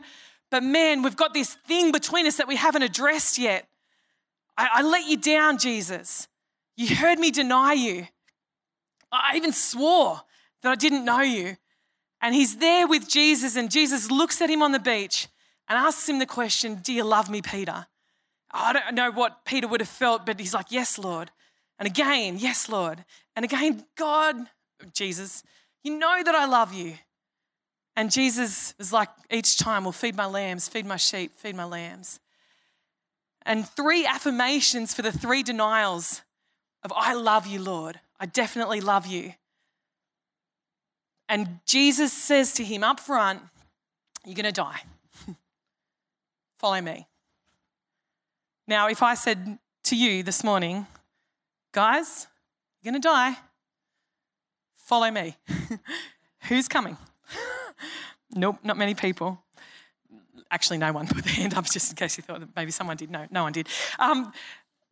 But 0.51 0.63
man, 0.63 1.01
we've 1.01 1.15
got 1.15 1.34
this 1.34 1.53
thing 1.53 1.91
between 1.91 2.25
us 2.25 2.38
that 2.38 2.48
we 2.48 2.56
haven't 2.56 2.84
addressed 2.84 3.38
yet. 3.38 3.68
I, 4.58 4.70
I 4.75 4.82
let 4.82 5.06
you 5.06 5.18
down, 5.18 5.58
Jesus. 5.58 6.27
You 6.75 6.96
heard 6.96 7.20
me 7.20 7.32
deny 7.32 7.74
you. 7.74 8.08
I 9.12 9.36
even 9.36 9.51
swore 9.51 10.22
that 10.62 10.70
I 10.70 10.75
didn't 10.75 11.06
know 11.06 11.22
you. 11.22 11.58
And 12.22 12.36
he's 12.36 12.58
there 12.58 12.88
with 12.88 13.08
Jesus, 13.08 13.56
and 13.56 13.72
Jesus 13.72 14.12
looks 14.12 14.41
at 14.41 14.50
him 14.50 14.62
on 14.62 14.72
the 14.72 14.79
beach 14.79 15.27
and 15.68 15.77
asks 15.77 16.08
him 16.10 16.20
the 16.20 16.25
question 16.25 16.75
Do 16.75 16.91
you 16.91 17.03
love 17.03 17.29
me, 17.29 17.41
Peter? 17.41 17.88
I 18.51 18.74
don't 18.74 18.96
know 18.96 19.12
what 19.12 19.46
Peter 19.46 19.68
would 19.68 19.82
have 19.82 19.89
felt, 19.89 20.25
but 20.25 20.39
he's 20.39 20.53
like, 20.53 20.68
Yes, 20.70 20.98
Lord. 20.98 21.32
And 21.77 21.88
again, 21.88 22.38
Yes, 22.38 22.68
Lord. 22.68 23.06
And 23.36 23.46
again, 23.46 23.86
God, 23.96 24.36
Jesus, 24.94 25.44
you 25.84 25.98
know 25.98 26.22
that 26.24 26.36
I 26.36 26.46
love 26.46 26.74
you. 26.74 26.96
And 28.00 28.10
Jesus 28.10 28.74
was 28.77 28.94
like, 28.94 29.10
each 29.29 29.58
time, 29.58 29.84
will 29.84 29.91
feed 29.91 30.15
my 30.15 30.25
lambs, 30.25 30.70
feed 30.70 30.86
my 30.86 30.96
sheep, 30.96 31.34
feed 31.36 31.53
my 31.53 31.65
lambs. 31.65 32.22
And 33.46 33.68
three 33.68 34.06
affirmations 34.06 34.94
for 34.94 35.01
the 35.01 35.12
three 35.12 35.44
denials 35.44 36.22
of, 36.82 36.94
I 36.96 37.13
love 37.13 37.46
you, 37.46 37.62
Lord. 37.62 38.00
I 38.18 38.25
definitely 38.25 38.79
love 38.79 39.06
you. 39.06 39.34
And 41.27 41.60
Jesus 41.65 42.13
says 42.13 42.53
to 42.53 42.63
him 42.63 42.86
up 42.86 43.01
front, 43.01 43.41
You're 44.25 44.36
going 44.36 44.46
to 44.46 44.53
die. 44.53 44.79
Follow 46.58 46.79
me. 46.79 47.06
Now, 48.65 48.88
if 48.88 49.03
I 49.03 49.15
said 49.15 49.60
to 49.84 49.98
you 49.98 50.24
this 50.24 50.41
morning, 50.41 50.88
Guys, 51.74 52.27
you're 52.82 52.94
going 52.94 53.01
to 53.01 53.06
die, 53.10 53.36
follow 54.74 55.12
me. 55.12 55.36
Who's 56.48 56.70
coming? 56.70 56.96
Nope, 58.36 58.59
not 58.63 58.77
many 58.77 58.93
people. 58.93 59.41
Actually, 60.51 60.77
no 60.77 60.91
one 60.93 61.07
put 61.07 61.24
their 61.24 61.33
hand 61.33 61.53
up 61.55 61.65
just 61.65 61.91
in 61.91 61.95
case 61.95 62.17
you 62.17 62.24
thought 62.24 62.39
that 62.39 62.50
maybe 62.55 62.71
someone 62.71 62.98
did. 62.98 63.09
No, 63.09 63.25
no 63.31 63.43
one 63.43 63.51
did. 63.51 63.67
Um, 63.98 64.31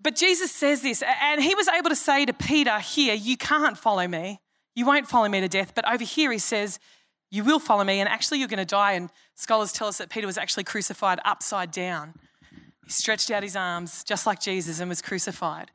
but 0.01 0.15
Jesus 0.15 0.51
says 0.51 0.81
this, 0.81 1.03
and 1.21 1.41
he 1.41 1.55
was 1.55 1.67
able 1.67 1.89
to 1.89 1.95
say 1.95 2.25
to 2.25 2.33
Peter, 2.33 2.79
Here, 2.79 3.15
you 3.15 3.37
can't 3.37 3.77
follow 3.77 4.07
me. 4.07 4.39
You 4.75 4.85
won't 4.85 5.07
follow 5.07 5.27
me 5.27 5.41
to 5.41 5.47
death. 5.47 5.73
But 5.73 5.91
over 5.91 6.03
here, 6.03 6.31
he 6.31 6.37
says, 6.37 6.79
You 7.31 7.43
will 7.43 7.59
follow 7.59 7.83
me, 7.83 7.99
and 7.99 8.07
actually, 8.07 8.39
you're 8.39 8.47
going 8.47 8.57
to 8.59 8.65
die. 8.65 8.93
And 8.93 9.09
scholars 9.35 9.71
tell 9.71 9.87
us 9.87 9.97
that 9.97 10.09
Peter 10.09 10.27
was 10.27 10.37
actually 10.37 10.63
crucified 10.65 11.19
upside 11.25 11.71
down. 11.71 12.13
He 12.85 12.91
stretched 12.91 13.31
out 13.31 13.43
his 13.43 13.55
arms, 13.55 14.03
just 14.03 14.25
like 14.25 14.39
Jesus, 14.39 14.79
and 14.79 14.87
was 14.89 15.01
crucified. 15.01 15.71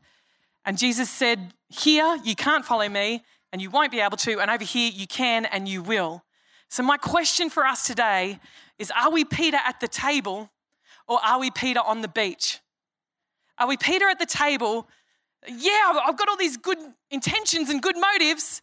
And 0.64 0.78
Jesus 0.78 1.10
said, 1.10 1.52
Here, 1.68 2.16
you 2.24 2.36
can't 2.36 2.64
follow 2.64 2.88
me, 2.88 3.24
and 3.52 3.60
you 3.60 3.70
won't 3.70 3.90
be 3.90 4.00
able 4.00 4.16
to. 4.18 4.40
And 4.40 4.50
over 4.50 4.64
here, 4.64 4.90
you 4.92 5.08
can 5.08 5.46
and 5.46 5.68
you 5.68 5.82
will. 5.82 6.22
So, 6.72 6.82
my 6.82 6.96
question 6.96 7.50
for 7.50 7.66
us 7.66 7.86
today 7.86 8.40
is 8.78 8.90
Are 8.92 9.10
we 9.10 9.26
Peter 9.26 9.58
at 9.62 9.78
the 9.80 9.88
table, 9.88 10.50
or 11.06 11.18
are 11.22 11.38
we 11.38 11.50
Peter 11.50 11.80
on 11.80 12.00
the 12.00 12.08
beach? 12.08 12.60
Are 13.58 13.68
we 13.68 13.76
Peter 13.76 14.08
at 14.08 14.18
the 14.18 14.24
table? 14.24 14.88
Yeah, 15.46 16.00
I've 16.02 16.16
got 16.16 16.30
all 16.30 16.38
these 16.38 16.56
good 16.56 16.78
intentions 17.10 17.68
and 17.68 17.82
good 17.82 17.96
motives, 17.98 18.62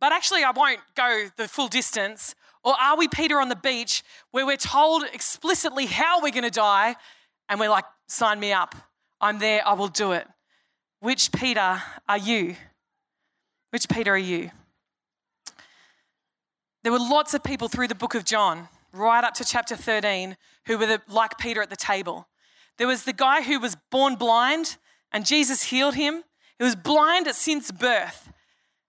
but 0.00 0.12
actually, 0.12 0.42
I 0.42 0.50
won't 0.50 0.80
go 0.96 1.28
the 1.36 1.46
full 1.46 1.68
distance. 1.68 2.34
Or 2.64 2.74
are 2.80 2.98
we 2.98 3.06
Peter 3.06 3.40
on 3.40 3.48
the 3.48 3.54
beach 3.54 4.02
where 4.32 4.44
we're 4.44 4.56
told 4.56 5.04
explicitly 5.12 5.86
how 5.86 6.20
we're 6.20 6.32
going 6.32 6.42
to 6.42 6.50
die 6.50 6.96
and 7.48 7.60
we're 7.60 7.70
like, 7.70 7.84
sign 8.08 8.40
me 8.40 8.52
up. 8.52 8.74
I'm 9.20 9.38
there, 9.38 9.62
I 9.64 9.74
will 9.74 9.86
do 9.86 10.10
it. 10.10 10.26
Which 10.98 11.30
Peter 11.30 11.80
are 12.08 12.18
you? 12.18 12.56
Which 13.70 13.88
Peter 13.88 14.14
are 14.14 14.18
you? 14.18 14.50
There 16.82 16.92
were 16.92 16.98
lots 16.98 17.34
of 17.34 17.42
people 17.42 17.68
through 17.68 17.88
the 17.88 17.94
book 17.94 18.14
of 18.14 18.24
John, 18.24 18.68
right 18.92 19.22
up 19.22 19.34
to 19.34 19.44
chapter 19.44 19.76
13, 19.76 20.36
who 20.66 20.78
were 20.78 20.86
the, 20.86 21.02
like 21.08 21.36
Peter 21.36 21.60
at 21.60 21.68
the 21.68 21.76
table. 21.76 22.26
There 22.78 22.86
was 22.86 23.04
the 23.04 23.12
guy 23.12 23.42
who 23.42 23.60
was 23.60 23.76
born 23.90 24.16
blind, 24.16 24.78
and 25.12 25.26
Jesus 25.26 25.64
healed 25.64 25.94
him. 25.94 26.24
He 26.58 26.64
was 26.64 26.74
blind 26.74 27.26
since 27.34 27.70
birth. 27.70 28.32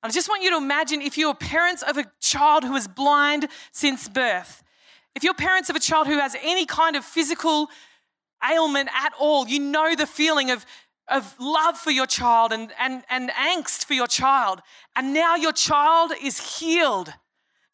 I 0.02 0.10
just 0.10 0.30
want 0.30 0.42
you 0.42 0.52
to 0.52 0.58
imagine 0.58 1.02
if 1.02 1.18
you're 1.18 1.36
parents 1.36 1.84
of 1.84 1.98
a 1.98 2.06
child 2.22 2.64
who 2.64 2.76
is 2.76 2.88
blind 2.88 3.50
since 3.74 4.08
birth. 4.08 4.64
If 5.14 5.24
you're 5.24 5.34
parents 5.34 5.70
of 5.70 5.76
a 5.76 5.80
child 5.80 6.08
who 6.08 6.18
has 6.18 6.36
any 6.42 6.66
kind 6.66 6.96
of 6.96 7.04
physical 7.04 7.68
ailment 8.50 8.90
at 8.96 9.12
all, 9.20 9.48
you 9.48 9.60
know 9.60 9.96
the 9.96 10.08
feeling 10.08 10.50
of, 10.50 10.66
of 11.10 11.36
love 11.40 11.78
for 11.78 11.92
your 11.92 12.08
child 12.08 12.54
and, 12.54 12.72
and, 12.80 13.04
and 13.10 13.30
angst 13.32 13.84
for 13.84 13.94
your 13.94 14.08
child. 14.08 14.62
And 14.96 15.14
now 15.14 15.36
your 15.36 15.52
child 15.52 16.14
is 16.24 16.58
healed. 16.58 17.14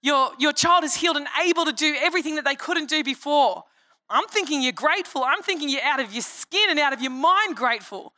Your, 0.02 0.32
your 0.40 0.54
child 0.54 0.84
is 0.84 0.96
healed 0.96 1.18
and 1.18 1.28
able 1.44 1.66
to 1.66 1.74
do 1.74 1.96
everything 2.00 2.36
that 2.36 2.46
they 2.46 2.56
couldn't 2.56 2.90
do 2.90 3.04
before. 3.04 3.64
I'm 4.10 4.28
thinking 4.28 4.62
you're 4.62 4.72
grateful. 4.72 5.24
I'm 5.24 5.42
thinking 5.42 5.70
you're 5.70 5.84
out 5.84 6.00
of 6.00 6.14
your 6.14 6.22
skin 6.22 6.70
and 6.70 6.80
out 6.80 6.94
of 6.94 7.02
your 7.02 7.12
mind 7.12 7.56
grateful. 7.56 8.14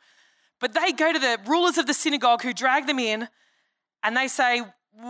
But 0.60 0.74
they 0.74 0.92
go 0.92 1.12
to 1.12 1.18
the 1.18 1.38
rulers 1.46 1.78
of 1.78 1.86
the 1.86 1.94
synagogue 1.94 2.42
who 2.42 2.52
drag 2.52 2.86
them 2.86 2.98
in 2.98 3.28
and 4.02 4.16
they 4.16 4.28
say, 4.28 4.62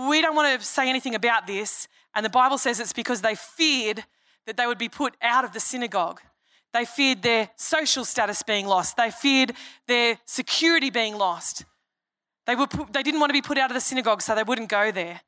We 0.09 0.23
don't 0.23 0.37
want 0.37 0.61
to 0.61 0.67
say 0.67 0.89
anything 0.89 1.15
about 1.15 1.47
this. 1.47 1.89
And 2.15 2.25
the 2.25 2.31
Bible 2.31 2.59
says 2.59 2.81
it's 2.81 2.93
because 2.93 3.21
they 3.21 3.35
feared 3.35 4.05
that 4.47 4.57
they 4.57 4.67
would 4.67 4.79
be 4.79 4.89
put 4.89 5.15
out 5.23 5.45
of 5.45 5.53
the 5.53 5.61
synagogue. 5.61 6.21
They 6.73 6.85
feared 6.85 7.23
their 7.23 7.51
social 7.57 8.05
status 8.05 8.43
being 8.43 8.67
lost. 8.67 8.97
They 8.97 9.11
feared 9.11 9.53
their 9.87 10.19
security 10.25 10.91
being 10.91 11.19
lost. 11.19 11.65
They, 12.47 12.55
were 12.55 12.67
put, 12.67 12.93
they 12.93 13.03
didn't 13.03 13.21
want 13.21 13.31
to 13.31 13.35
be 13.35 13.43
put 13.43 13.59
out 13.59 13.71
of 13.71 13.75
the 13.75 13.81
synagogue, 13.81 14.23
so 14.23 14.35
they 14.35 14.43
wouldn't 14.43 14.69
go 14.69 14.91
there. 14.91 15.21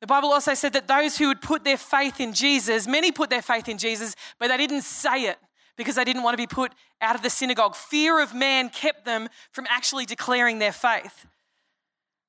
The 0.00 0.06
Bible 0.06 0.32
also 0.32 0.54
said 0.54 0.72
that 0.74 0.88
those 0.88 1.16
who 1.16 1.28
would 1.28 1.40
put 1.40 1.64
their 1.64 1.78
faith 1.78 2.20
in 2.20 2.34
Jesus, 2.34 2.86
many 2.86 3.10
put 3.10 3.30
their 3.30 3.42
faith 3.42 3.68
in 3.68 3.78
Jesus, 3.78 4.14
but 4.38 4.48
they 4.48 4.56
didn't 4.56 4.82
say 4.82 5.22
it 5.24 5.38
because 5.76 5.94
they 5.94 6.04
didn't 6.04 6.22
want 6.22 6.34
to 6.34 6.42
be 6.42 6.46
put 6.46 6.72
out 7.00 7.14
of 7.14 7.22
the 7.22 7.30
synagogue. 7.30 7.74
Fear 7.74 8.20
of 8.20 8.34
man 8.34 8.68
kept 8.68 9.04
them 9.04 9.28
from 9.50 9.66
actually 9.68 10.04
declaring 10.04 10.58
their 10.58 10.72
faith. 10.72 11.26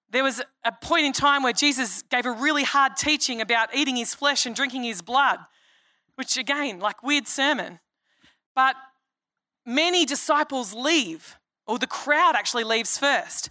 There 0.10 0.24
was 0.24 0.42
a 0.64 0.72
point 0.72 1.06
in 1.06 1.14
time 1.14 1.44
where 1.44 1.54
Jesus 1.54 2.04
gave 2.04 2.26
a 2.26 2.32
really 2.32 2.64
hard 2.64 2.96
teaching 2.96 3.42
about 3.42 3.76
eating 3.76 3.98
his 3.98 4.14
flesh 4.14 4.46
and 4.46 4.56
drinking 4.56 4.84
his 4.84 5.02
blood, 5.02 5.40
which 6.16 6.38
again, 6.38 6.80
like 6.80 7.04
weird 7.04 7.28
sermon. 7.28 7.80
But 8.56 8.76
many 9.66 10.06
disciples 10.06 10.74
leave, 10.74 11.38
or 11.68 11.78
the 11.78 11.88
crowd 11.88 12.36
actually 12.36 12.64
leaves 12.64 12.98
first. 12.98 13.50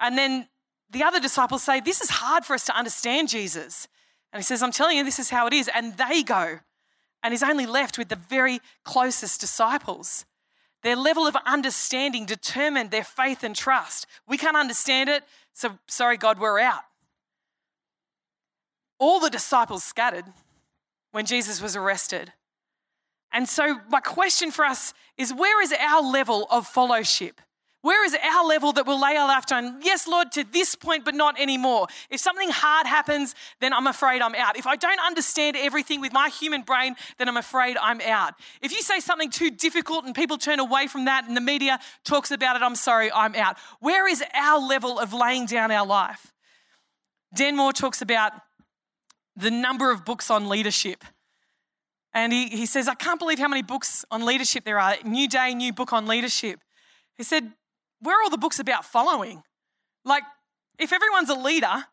And 0.00 0.18
then 0.18 0.48
the 0.90 1.04
other 1.04 1.20
disciples 1.20 1.62
say, 1.62 1.80
This 1.80 2.00
is 2.00 2.10
hard 2.10 2.44
for 2.44 2.54
us 2.54 2.64
to 2.66 2.76
understand, 2.76 3.28
Jesus. 3.28 3.88
And 4.32 4.40
he 4.40 4.44
says, 4.44 4.62
I'm 4.62 4.72
telling 4.72 4.96
you, 4.96 5.04
this 5.04 5.18
is 5.18 5.30
how 5.30 5.46
it 5.46 5.52
is. 5.52 5.68
And 5.74 5.96
they 5.96 6.22
go. 6.22 6.60
And 7.22 7.32
he's 7.32 7.42
only 7.42 7.66
left 7.66 7.98
with 7.98 8.08
the 8.08 8.16
very 8.16 8.60
closest 8.84 9.40
disciples. 9.40 10.24
Their 10.82 10.96
level 10.96 11.26
of 11.26 11.36
understanding 11.44 12.24
determined 12.24 12.90
their 12.90 13.04
faith 13.04 13.42
and 13.42 13.54
trust. 13.54 14.06
We 14.26 14.38
can't 14.38 14.56
understand 14.56 15.10
it, 15.10 15.24
so 15.52 15.78
sorry, 15.88 16.16
God, 16.16 16.38
we're 16.38 16.60
out. 16.60 16.82
All 18.98 19.20
the 19.20 19.30
disciples 19.30 19.84
scattered 19.84 20.24
when 21.12 21.26
Jesus 21.26 21.60
was 21.60 21.76
arrested. 21.76 22.32
And 23.32 23.48
so, 23.48 23.80
my 23.90 24.00
question 24.00 24.50
for 24.50 24.64
us 24.64 24.94
is 25.16 25.34
where 25.34 25.62
is 25.62 25.74
our 25.78 26.02
level 26.02 26.46
of 26.50 26.66
fellowship? 26.66 27.40
Where 27.82 28.04
is 28.04 28.14
our 28.14 28.46
level 28.46 28.72
that 28.74 28.86
we'll 28.86 29.00
lay 29.00 29.16
our 29.16 29.26
life 29.26 29.46
down? 29.46 29.80
Yes, 29.82 30.06
Lord, 30.06 30.32
to 30.32 30.44
this 30.44 30.74
point, 30.74 31.04
but 31.04 31.14
not 31.14 31.40
anymore. 31.40 31.86
If 32.10 32.20
something 32.20 32.50
hard 32.50 32.86
happens, 32.86 33.34
then 33.60 33.72
I'm 33.72 33.86
afraid 33.86 34.20
I'm 34.20 34.34
out. 34.34 34.58
If 34.58 34.66
I 34.66 34.76
don't 34.76 35.00
understand 35.00 35.56
everything 35.56 36.02
with 36.02 36.12
my 36.12 36.28
human 36.28 36.60
brain, 36.60 36.94
then 37.18 37.26
I'm 37.28 37.38
afraid 37.38 37.78
I'm 37.80 38.02
out. 38.02 38.34
If 38.60 38.72
you 38.72 38.82
say 38.82 39.00
something 39.00 39.30
too 39.30 39.50
difficult 39.50 40.04
and 40.04 40.14
people 40.14 40.36
turn 40.36 40.60
away 40.60 40.88
from 40.88 41.06
that 41.06 41.26
and 41.26 41.34
the 41.34 41.40
media 41.40 41.78
talks 42.04 42.30
about 42.30 42.56
it, 42.56 42.62
I'm 42.62 42.76
sorry, 42.76 43.10
I'm 43.12 43.34
out. 43.34 43.56
Where 43.80 44.06
is 44.06 44.22
our 44.34 44.60
level 44.60 44.98
of 44.98 45.14
laying 45.14 45.46
down 45.46 45.70
our 45.70 45.86
life? 45.86 46.32
Dan 47.34 47.56
Moore 47.56 47.72
talks 47.72 48.02
about 48.02 48.32
the 49.36 49.50
number 49.50 49.90
of 49.90 50.04
books 50.04 50.30
on 50.30 50.50
leadership. 50.50 51.02
And 52.12 52.32
he, 52.32 52.48
he 52.48 52.66
says, 52.66 52.88
I 52.88 52.94
can't 52.94 53.18
believe 53.18 53.38
how 53.38 53.48
many 53.48 53.62
books 53.62 54.04
on 54.10 54.26
leadership 54.26 54.64
there 54.64 54.78
are. 54.78 54.96
New 55.04 55.28
day, 55.28 55.54
new 55.54 55.72
book 55.72 55.92
on 55.92 56.06
leadership. 56.06 56.60
He 57.16 57.22
said, 57.22 57.52
where 58.00 58.18
are 58.18 58.22
all 58.22 58.30
the 58.30 58.38
books 58.38 58.58
about 58.58 58.84
following? 58.84 59.42
Like, 60.04 60.22
if 60.78 60.92
everyone's 60.92 61.28
a 61.28 61.34
leader, 61.34 61.84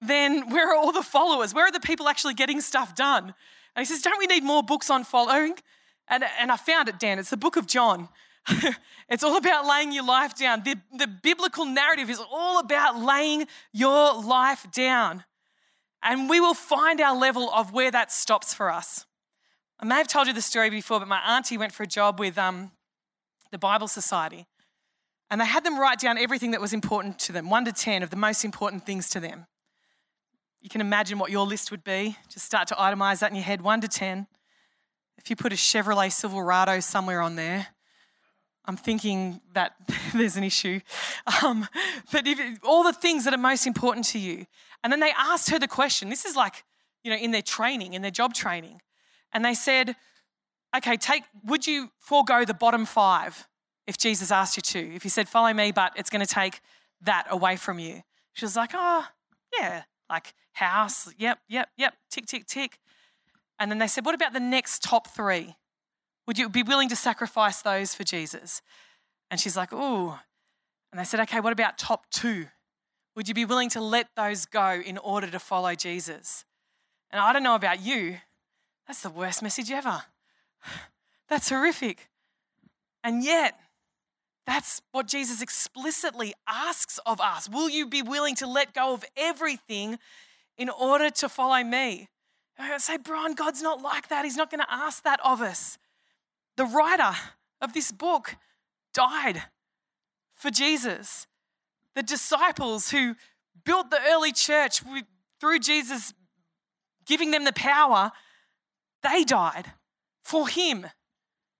then 0.00 0.50
where 0.50 0.70
are 0.70 0.76
all 0.76 0.92
the 0.92 1.02
followers? 1.02 1.54
Where 1.54 1.66
are 1.66 1.72
the 1.72 1.80
people 1.80 2.08
actually 2.08 2.34
getting 2.34 2.60
stuff 2.60 2.94
done? 2.94 3.34
And 3.74 3.80
he 3.80 3.84
says, 3.84 4.02
Don't 4.02 4.18
we 4.18 4.26
need 4.26 4.42
more 4.42 4.62
books 4.62 4.90
on 4.90 5.04
following? 5.04 5.54
And, 6.08 6.24
and 6.38 6.50
I 6.50 6.56
found 6.56 6.88
it, 6.88 6.98
Dan. 6.98 7.18
It's 7.18 7.30
the 7.30 7.36
book 7.36 7.56
of 7.56 7.66
John. 7.66 8.08
it's 9.08 9.22
all 9.22 9.36
about 9.36 9.66
laying 9.66 9.92
your 9.92 10.04
life 10.04 10.36
down. 10.36 10.62
The, 10.64 10.76
the 10.98 11.06
biblical 11.06 11.64
narrative 11.64 12.10
is 12.10 12.20
all 12.30 12.58
about 12.58 13.00
laying 13.00 13.46
your 13.72 14.20
life 14.20 14.66
down. 14.72 15.24
And 16.02 16.28
we 16.28 16.40
will 16.40 16.54
find 16.54 17.00
our 17.00 17.16
level 17.16 17.50
of 17.52 17.72
where 17.72 17.92
that 17.92 18.10
stops 18.10 18.52
for 18.52 18.70
us. 18.70 19.06
I 19.78 19.84
may 19.84 19.96
have 19.96 20.08
told 20.08 20.26
you 20.26 20.32
the 20.32 20.42
story 20.42 20.70
before, 20.70 20.98
but 20.98 21.08
my 21.08 21.20
auntie 21.36 21.56
went 21.56 21.72
for 21.72 21.84
a 21.84 21.86
job 21.86 22.18
with 22.18 22.36
um, 22.36 22.72
the 23.52 23.58
Bible 23.58 23.88
Society. 23.88 24.46
And 25.32 25.40
they 25.40 25.46
had 25.46 25.64
them 25.64 25.80
write 25.80 25.98
down 25.98 26.18
everything 26.18 26.50
that 26.50 26.60
was 26.60 26.74
important 26.74 27.18
to 27.20 27.32
them, 27.32 27.48
one 27.48 27.64
to 27.64 27.72
10 27.72 28.02
of 28.02 28.10
the 28.10 28.16
most 28.16 28.44
important 28.44 28.84
things 28.84 29.08
to 29.08 29.18
them. 29.18 29.46
You 30.60 30.68
can 30.68 30.82
imagine 30.82 31.18
what 31.18 31.30
your 31.30 31.46
list 31.46 31.70
would 31.70 31.82
be. 31.82 32.18
Just 32.28 32.44
start 32.44 32.68
to 32.68 32.74
itemize 32.74 33.20
that 33.20 33.30
in 33.30 33.36
your 33.36 33.44
head, 33.44 33.62
one 33.62 33.80
to 33.80 33.88
10. 33.88 34.26
If 35.16 35.30
you 35.30 35.36
put 35.36 35.50
a 35.50 35.56
Chevrolet 35.56 36.12
Silverado 36.12 36.80
somewhere 36.80 37.22
on 37.22 37.36
there, 37.36 37.68
I'm 38.66 38.76
thinking 38.76 39.40
that 39.54 39.72
there's 40.14 40.36
an 40.36 40.44
issue. 40.44 40.80
Um, 41.42 41.66
but 42.12 42.28
all 42.62 42.82
the 42.82 42.92
things 42.92 43.24
that 43.24 43.32
are 43.32 43.38
most 43.38 43.66
important 43.66 44.04
to 44.08 44.18
you. 44.18 44.44
And 44.84 44.92
then 44.92 45.00
they 45.00 45.14
asked 45.16 45.48
her 45.48 45.58
the 45.58 45.66
question 45.66 46.10
this 46.10 46.26
is 46.26 46.36
like, 46.36 46.62
you 47.02 47.10
know, 47.10 47.16
in 47.16 47.30
their 47.30 47.40
training, 47.40 47.94
in 47.94 48.02
their 48.02 48.10
job 48.10 48.34
training. 48.34 48.82
And 49.32 49.42
they 49.42 49.54
said, 49.54 49.96
okay, 50.76 50.98
take, 50.98 51.22
would 51.42 51.66
you 51.66 51.90
forego 52.00 52.44
the 52.44 52.52
bottom 52.52 52.84
five? 52.84 53.48
If 53.86 53.98
Jesus 53.98 54.30
asked 54.30 54.56
you 54.56 54.62
to. 54.62 54.94
If 54.94 55.02
he 55.02 55.08
said, 55.08 55.28
Follow 55.28 55.52
me, 55.52 55.72
but 55.72 55.92
it's 55.96 56.10
going 56.10 56.24
to 56.24 56.32
take 56.32 56.60
that 57.02 57.26
away 57.30 57.56
from 57.56 57.78
you. 57.78 58.02
She 58.32 58.44
was 58.44 58.56
like, 58.56 58.70
Oh, 58.74 59.06
yeah, 59.58 59.82
like 60.08 60.34
house, 60.52 61.12
yep, 61.18 61.38
yep, 61.48 61.68
yep, 61.76 61.94
tick, 62.10 62.26
tick, 62.26 62.46
tick. 62.46 62.78
And 63.58 63.70
then 63.70 63.78
they 63.78 63.86
said, 63.86 64.04
What 64.04 64.14
about 64.14 64.32
the 64.32 64.40
next 64.40 64.82
top 64.82 65.08
three? 65.08 65.56
Would 66.26 66.38
you 66.38 66.48
be 66.48 66.62
willing 66.62 66.88
to 66.88 66.96
sacrifice 66.96 67.62
those 67.62 67.94
for 67.94 68.04
Jesus? 68.04 68.62
And 69.30 69.40
she's 69.40 69.56
like, 69.56 69.72
Ooh. 69.72 70.14
And 70.90 71.00
they 71.00 71.04
said, 71.04 71.20
Okay, 71.20 71.40
what 71.40 71.52
about 71.52 71.78
top 71.78 72.08
two? 72.10 72.46
Would 73.14 73.28
you 73.28 73.34
be 73.34 73.44
willing 73.44 73.68
to 73.70 73.80
let 73.80 74.08
those 74.16 74.46
go 74.46 74.80
in 74.84 74.96
order 74.98 75.26
to 75.30 75.38
follow 75.38 75.74
Jesus? 75.74 76.44
And 77.10 77.20
I 77.20 77.32
don't 77.32 77.42
know 77.42 77.54
about 77.54 77.82
you, 77.82 78.16
that's 78.86 79.02
the 79.02 79.10
worst 79.10 79.42
message 79.42 79.70
ever. 79.70 80.02
That's 81.28 81.48
horrific. 81.48 82.10
And 83.02 83.24
yet, 83.24 83.58
that's 84.46 84.82
what 84.90 85.06
Jesus 85.06 85.40
explicitly 85.40 86.34
asks 86.48 86.98
of 87.06 87.20
us. 87.20 87.48
Will 87.48 87.70
you 87.70 87.86
be 87.86 88.02
willing 88.02 88.34
to 88.36 88.46
let 88.46 88.74
go 88.74 88.92
of 88.92 89.04
everything 89.16 89.98
in 90.58 90.68
order 90.68 91.10
to 91.10 91.28
follow 91.28 91.62
me? 91.62 92.08
I 92.58 92.76
say, 92.78 92.96
Brian, 92.96 93.34
God's 93.34 93.62
not 93.62 93.80
like 93.80 94.08
that. 94.08 94.24
He's 94.24 94.36
not 94.36 94.50
going 94.50 94.60
to 94.60 94.72
ask 94.72 95.02
that 95.04 95.20
of 95.24 95.40
us. 95.40 95.78
The 96.56 96.64
writer 96.64 97.12
of 97.60 97.72
this 97.72 97.92
book 97.92 98.36
died 98.92 99.44
for 100.34 100.50
Jesus. 100.50 101.26
The 101.94 102.02
disciples 102.02 102.90
who 102.90 103.16
built 103.64 103.90
the 103.90 104.00
early 104.08 104.32
church 104.32 104.82
through 105.40 105.58
Jesus 105.60 106.12
giving 107.06 107.30
them 107.30 107.44
the 107.44 107.52
power, 107.52 108.12
they 109.02 109.24
died 109.24 109.72
for 110.22 110.48
him. 110.48 110.86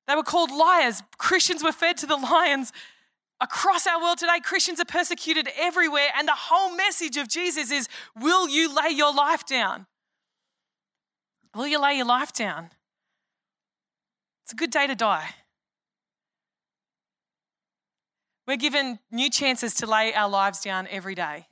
They 0.07 0.15
were 0.15 0.23
called 0.23 0.51
liars. 0.51 1.03
Christians 1.19 1.63
were 1.63 1.73
fed 1.73 1.97
to 1.99 2.07
the 2.07 2.17
lions. 2.17 2.73
Across 3.41 3.87
our 3.87 4.01
world 4.01 4.19
today, 4.19 4.41
Christians 4.43 4.81
are 4.81 4.85
persecuted 4.85 5.49
everywhere, 5.59 6.09
and 6.17 6.29
the 6.29 6.35
whole 6.35 6.75
message 6.77 7.17
of 7.17 7.29
Jesus 7.29 7.71
is 7.71 7.89
Will 8.17 8.49
you 8.49 8.75
lay 8.75 8.91
your 8.91 9.13
life 9.15 9.45
down? 9.47 9.87
Will 11.55 11.67
you 11.67 11.81
lay 11.81 11.95
your 11.95 12.07
life 12.07 12.33
down? 12.33 12.71
It's 14.45 14.53
a 14.53 14.57
good 14.57 14.71
day 14.71 14.87
to 14.87 14.95
die. 14.95 15.31
We're 18.47 18.57
given 18.57 18.99
new 19.11 19.31
chances 19.31 19.75
to 19.75 19.87
lay 19.87 20.13
our 20.15 20.29
lives 20.29 20.61
down 20.61 20.89
every 20.91 21.15
day. 21.15 21.47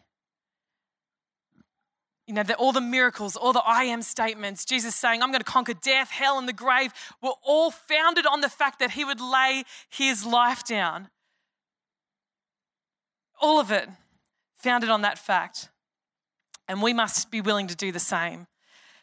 You 2.31 2.37
know, 2.37 2.45
the, 2.45 2.55
all 2.55 2.71
the 2.71 2.81
miracles, 2.81 3.35
all 3.35 3.53
the 3.53 3.63
I 3.67 3.83
am 3.87 4.03
statements, 4.03 4.65
Jesus 4.65 4.95
saying, 4.95 5.21
I'm 5.21 5.31
going 5.31 5.41
to 5.41 5.45
conquer 5.45 5.75
death, 5.75 6.13
hell, 6.13 6.39
and 6.39 6.47
the 6.47 6.53
grave, 6.53 6.93
were 7.21 7.33
all 7.45 7.73
founded 7.73 8.25
on 8.25 8.41
the 8.41 8.49
fact 8.49 8.79
that 8.79 8.93
he 8.93 9.05
would 9.05 9.21
lay 9.21 9.65
his 9.89 10.25
life 10.25 10.65
down. 10.65 11.09
All 13.41 13.59
of 13.59 13.73
it 13.73 13.89
founded 14.55 14.91
on 14.91 15.03
that 15.03 15.19
fact. 15.19 15.71
And 16.69 16.81
we 16.81 16.93
must 16.93 17.33
be 17.33 17.41
willing 17.41 17.67
to 17.67 17.75
do 17.75 17.91
the 17.91 17.99
same. 17.99 18.47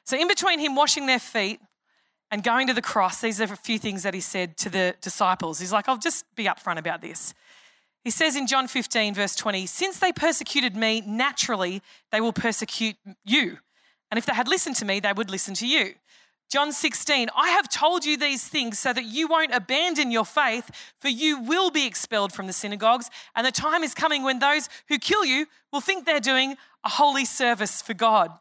So, 0.05 0.17
in 0.17 0.29
between 0.29 0.60
him 0.60 0.74
washing 0.74 1.05
their 1.05 1.19
feet 1.19 1.60
and 2.31 2.41
going 2.41 2.67
to 2.67 2.74
the 2.74 2.81
cross, 2.81 3.19
these 3.19 3.41
are 3.41 3.51
a 3.51 3.57
few 3.57 3.77
things 3.77 4.03
that 4.03 4.13
he 4.13 4.22
said 4.22 4.55
to 4.60 4.69
the 4.69 4.96
disciples. 5.01 5.60
He's 5.60 5.74
like, 5.74 5.89
I'll 5.89 5.98
just 5.98 6.24
be 6.38 6.46
upfront 6.46 6.77
about 6.77 7.01
this. 7.01 7.34
He 8.08 8.12
says 8.12 8.38
in 8.38 8.48
John 8.48 8.70
15, 8.70 9.16
verse 9.16 9.36
20, 9.36 9.66
Since 9.66 10.00
they 10.00 10.14
persecuted 10.14 10.78
me, 10.78 11.04
naturally 11.06 11.82
they 12.10 12.22
will 12.22 12.32
persecute 12.32 12.96
you. 13.26 13.58
And 14.10 14.18
if 14.18 14.26
they 14.26 14.32
had 14.34 14.48
listened 14.48 14.78
to 14.78 14.86
me, 14.86 15.02
they 15.02 15.12
would 15.12 15.30
listen 15.30 15.54
to 15.56 15.68
you. 15.68 15.96
John 16.50 16.72
16, 16.72 17.28
I 17.36 17.50
have 17.50 17.68
told 17.68 18.06
you 18.06 18.16
these 18.16 18.48
things 18.48 18.80
so 18.80 18.94
that 18.94 19.04
you 19.04 19.28
won't 19.28 19.54
abandon 19.54 20.10
your 20.10 20.24
faith, 20.24 20.72
for 21.02 21.10
you 21.10 21.42
will 21.42 21.70
be 21.70 21.86
expelled 21.86 22.32
from 22.32 22.48
the 22.48 22.54
synagogues, 22.54 23.10
and 23.36 23.46
the 23.46 23.52
time 23.52 23.84
is 23.84 23.94
coming 23.94 24.24
when 24.24 24.40
those 24.40 24.70
who 24.88 24.98
kill 25.00 25.26
you 25.26 25.46
will 25.74 25.82
think 25.82 26.06
they're 26.06 26.22
doing 26.22 26.56
a 26.86 26.90
holy 26.90 27.26
service 27.26 27.82
for 27.82 27.94
God. 27.94 28.32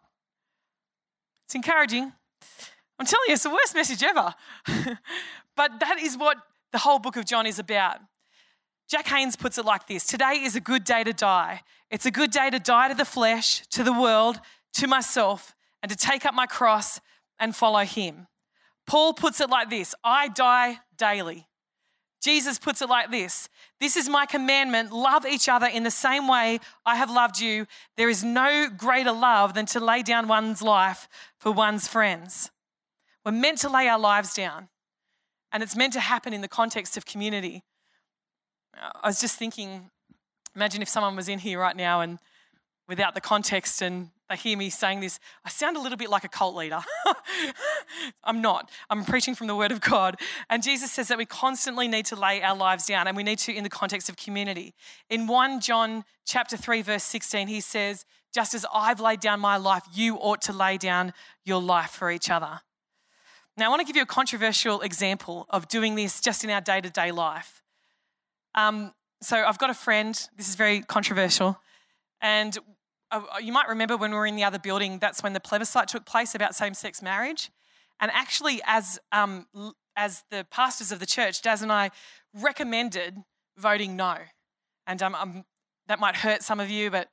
It's 1.46 1.56
encouraging. 1.56 2.12
I'm 3.00 3.06
telling 3.06 3.24
you, 3.26 3.34
it's 3.34 3.42
the 3.42 3.50
worst 3.50 3.74
message 3.74 4.04
ever. 4.04 4.32
but 5.56 5.80
that 5.80 5.98
is 6.00 6.16
what 6.16 6.36
the 6.70 6.78
whole 6.78 7.00
book 7.00 7.16
of 7.16 7.24
John 7.24 7.46
is 7.46 7.58
about. 7.58 7.98
Jack 8.88 9.08
Haynes 9.08 9.36
puts 9.36 9.58
it 9.58 9.64
like 9.64 9.86
this 9.86 10.06
Today 10.06 10.40
is 10.42 10.56
a 10.56 10.60
good 10.60 10.84
day 10.84 11.04
to 11.04 11.12
die. 11.12 11.62
It's 11.90 12.06
a 12.06 12.10
good 12.10 12.30
day 12.30 12.50
to 12.50 12.58
die 12.58 12.88
to 12.88 12.94
the 12.94 13.04
flesh, 13.04 13.66
to 13.68 13.82
the 13.82 13.92
world, 13.92 14.40
to 14.74 14.86
myself, 14.86 15.54
and 15.82 15.90
to 15.90 15.96
take 15.96 16.24
up 16.24 16.34
my 16.34 16.46
cross 16.46 17.00
and 17.38 17.54
follow 17.54 17.84
him. 17.84 18.26
Paul 18.86 19.14
puts 19.14 19.40
it 19.40 19.50
like 19.50 19.70
this 19.70 19.94
I 20.04 20.28
die 20.28 20.80
daily. 20.96 21.46
Jesus 22.22 22.58
puts 22.58 22.82
it 22.82 22.88
like 22.88 23.10
this 23.10 23.48
This 23.80 23.96
is 23.96 24.08
my 24.08 24.26
commandment 24.26 24.92
love 24.92 25.26
each 25.26 25.48
other 25.48 25.66
in 25.66 25.82
the 25.82 25.90
same 25.90 26.28
way 26.28 26.60
I 26.84 26.96
have 26.96 27.10
loved 27.10 27.40
you. 27.40 27.66
There 27.96 28.08
is 28.08 28.24
no 28.24 28.68
greater 28.68 29.12
love 29.12 29.54
than 29.54 29.66
to 29.66 29.80
lay 29.80 30.02
down 30.02 30.28
one's 30.28 30.62
life 30.62 31.08
for 31.38 31.52
one's 31.52 31.88
friends. 31.88 32.50
We're 33.24 33.32
meant 33.32 33.58
to 33.58 33.68
lay 33.68 33.88
our 33.88 33.98
lives 33.98 34.34
down, 34.34 34.68
and 35.52 35.62
it's 35.62 35.76
meant 35.76 35.92
to 35.94 36.00
happen 36.00 36.32
in 36.32 36.42
the 36.42 36.48
context 36.48 36.96
of 36.96 37.04
community. 37.04 37.64
I 39.02 39.06
was 39.08 39.20
just 39.20 39.38
thinking, 39.38 39.90
imagine 40.54 40.82
if 40.82 40.88
someone 40.88 41.16
was 41.16 41.28
in 41.28 41.38
here 41.38 41.60
right 41.60 41.76
now 41.76 42.00
and 42.00 42.18
without 42.88 43.14
the 43.14 43.20
context 43.20 43.82
and 43.82 44.10
they 44.28 44.36
hear 44.36 44.58
me 44.58 44.70
saying 44.70 45.00
this, 45.00 45.20
I 45.44 45.50
sound 45.50 45.76
a 45.76 45.80
little 45.80 45.98
bit 45.98 46.10
like 46.10 46.24
a 46.24 46.28
cult 46.28 46.56
leader. 46.56 46.80
I'm 48.24 48.42
not. 48.42 48.70
I'm 48.90 49.04
preaching 49.04 49.36
from 49.36 49.46
the 49.46 49.54
Word 49.54 49.70
of 49.70 49.80
God. 49.80 50.16
And 50.50 50.62
Jesus 50.64 50.90
says 50.90 51.08
that 51.08 51.18
we 51.18 51.26
constantly 51.26 51.86
need 51.86 52.06
to 52.06 52.16
lay 52.16 52.42
our 52.42 52.56
lives 52.56 52.86
down 52.86 53.06
and 53.06 53.16
we 53.16 53.22
need 53.22 53.38
to 53.40 53.54
in 53.54 53.62
the 53.62 53.70
context 53.70 54.08
of 54.08 54.16
community. 54.16 54.74
In 55.08 55.28
1 55.28 55.60
John 55.60 56.04
chapter 56.24 56.56
3, 56.56 56.82
verse 56.82 57.04
16, 57.04 57.46
he 57.46 57.60
says, 57.60 58.04
Just 58.34 58.52
as 58.52 58.66
I've 58.74 59.00
laid 59.00 59.20
down 59.20 59.38
my 59.38 59.56
life, 59.56 59.84
you 59.94 60.16
ought 60.16 60.42
to 60.42 60.52
lay 60.52 60.76
down 60.76 61.12
your 61.44 61.62
life 61.62 61.90
for 61.90 62.10
each 62.10 62.28
other. 62.28 62.60
Now, 63.56 63.66
I 63.66 63.68
want 63.68 63.80
to 63.80 63.86
give 63.86 63.96
you 63.96 64.02
a 64.02 64.06
controversial 64.06 64.80
example 64.80 65.46
of 65.50 65.68
doing 65.68 65.94
this 65.94 66.20
just 66.20 66.42
in 66.42 66.50
our 66.50 66.60
day 66.60 66.80
to 66.80 66.90
day 66.90 67.12
life. 67.12 67.62
Um, 68.56 68.92
so 69.22 69.36
I've 69.36 69.58
got 69.58 69.70
a 69.70 69.74
friend, 69.74 70.14
this 70.36 70.48
is 70.48 70.54
very 70.56 70.80
controversial, 70.80 71.60
and 72.20 72.56
uh, 73.10 73.22
you 73.40 73.52
might 73.52 73.68
remember 73.68 73.96
when 73.96 74.10
we 74.10 74.16
were 74.16 74.26
in 74.26 74.36
the 74.36 74.44
other 74.44 74.58
building, 74.58 74.98
that's 74.98 75.22
when 75.22 75.32
the 75.32 75.40
plebiscite 75.40 75.88
took 75.88 76.04
place 76.04 76.34
about 76.34 76.54
same 76.54 76.74
sex 76.74 77.02
marriage. 77.02 77.50
And 78.00 78.10
actually, 78.12 78.60
as, 78.66 78.98
um, 79.12 79.46
as 79.94 80.24
the 80.30 80.46
pastors 80.50 80.92
of 80.92 80.98
the 80.98 81.06
church, 81.06 81.40
Daz 81.42 81.62
and 81.62 81.72
I 81.72 81.90
recommended 82.34 83.16
voting 83.56 83.96
no. 83.96 84.16
And 84.86 85.02
um, 85.02 85.14
um, 85.14 85.44
that 85.86 85.98
might 86.00 86.16
hurt 86.16 86.42
some 86.42 86.60
of 86.60 86.68
you, 86.68 86.90
but 86.90 87.08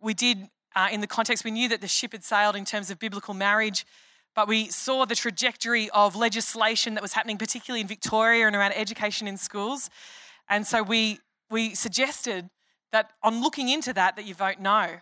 we 0.00 0.14
did, 0.14 0.48
uh, 0.74 0.88
in 0.90 1.00
the 1.00 1.06
context, 1.06 1.44
we 1.44 1.50
knew 1.50 1.68
that 1.68 1.80
the 1.80 1.88
ship 1.88 2.12
had 2.12 2.24
sailed 2.24 2.56
in 2.56 2.64
terms 2.64 2.90
of 2.90 2.98
biblical 2.98 3.34
marriage, 3.34 3.86
but 4.34 4.48
we 4.48 4.68
saw 4.68 5.04
the 5.04 5.14
trajectory 5.14 5.88
of 5.90 6.16
legislation 6.16 6.94
that 6.94 7.02
was 7.02 7.12
happening, 7.12 7.38
particularly 7.38 7.80
in 7.80 7.86
Victoria 7.86 8.46
and 8.46 8.56
around 8.56 8.72
education 8.72 9.28
in 9.28 9.36
schools. 9.36 9.88
And 10.48 10.66
so 10.66 10.82
we, 10.82 11.20
we 11.50 11.74
suggested 11.74 12.50
that 12.92 13.10
on 13.22 13.40
looking 13.40 13.68
into 13.68 13.92
that, 13.92 14.16
that 14.16 14.24
you 14.24 14.34
vote 14.34 14.58
no. 14.60 14.96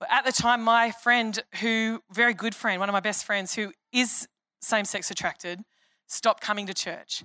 But 0.00 0.08
at 0.12 0.24
the 0.24 0.32
time, 0.32 0.62
my 0.62 0.90
friend, 0.90 1.42
who, 1.60 2.02
very 2.12 2.34
good 2.34 2.54
friend, 2.54 2.78
one 2.78 2.88
of 2.88 2.92
my 2.92 3.00
best 3.00 3.24
friends, 3.24 3.54
who 3.54 3.72
is 3.92 4.28
same 4.60 4.84
sex 4.84 5.10
attracted, 5.10 5.60
stopped 6.06 6.42
coming 6.42 6.66
to 6.66 6.74
church. 6.74 7.24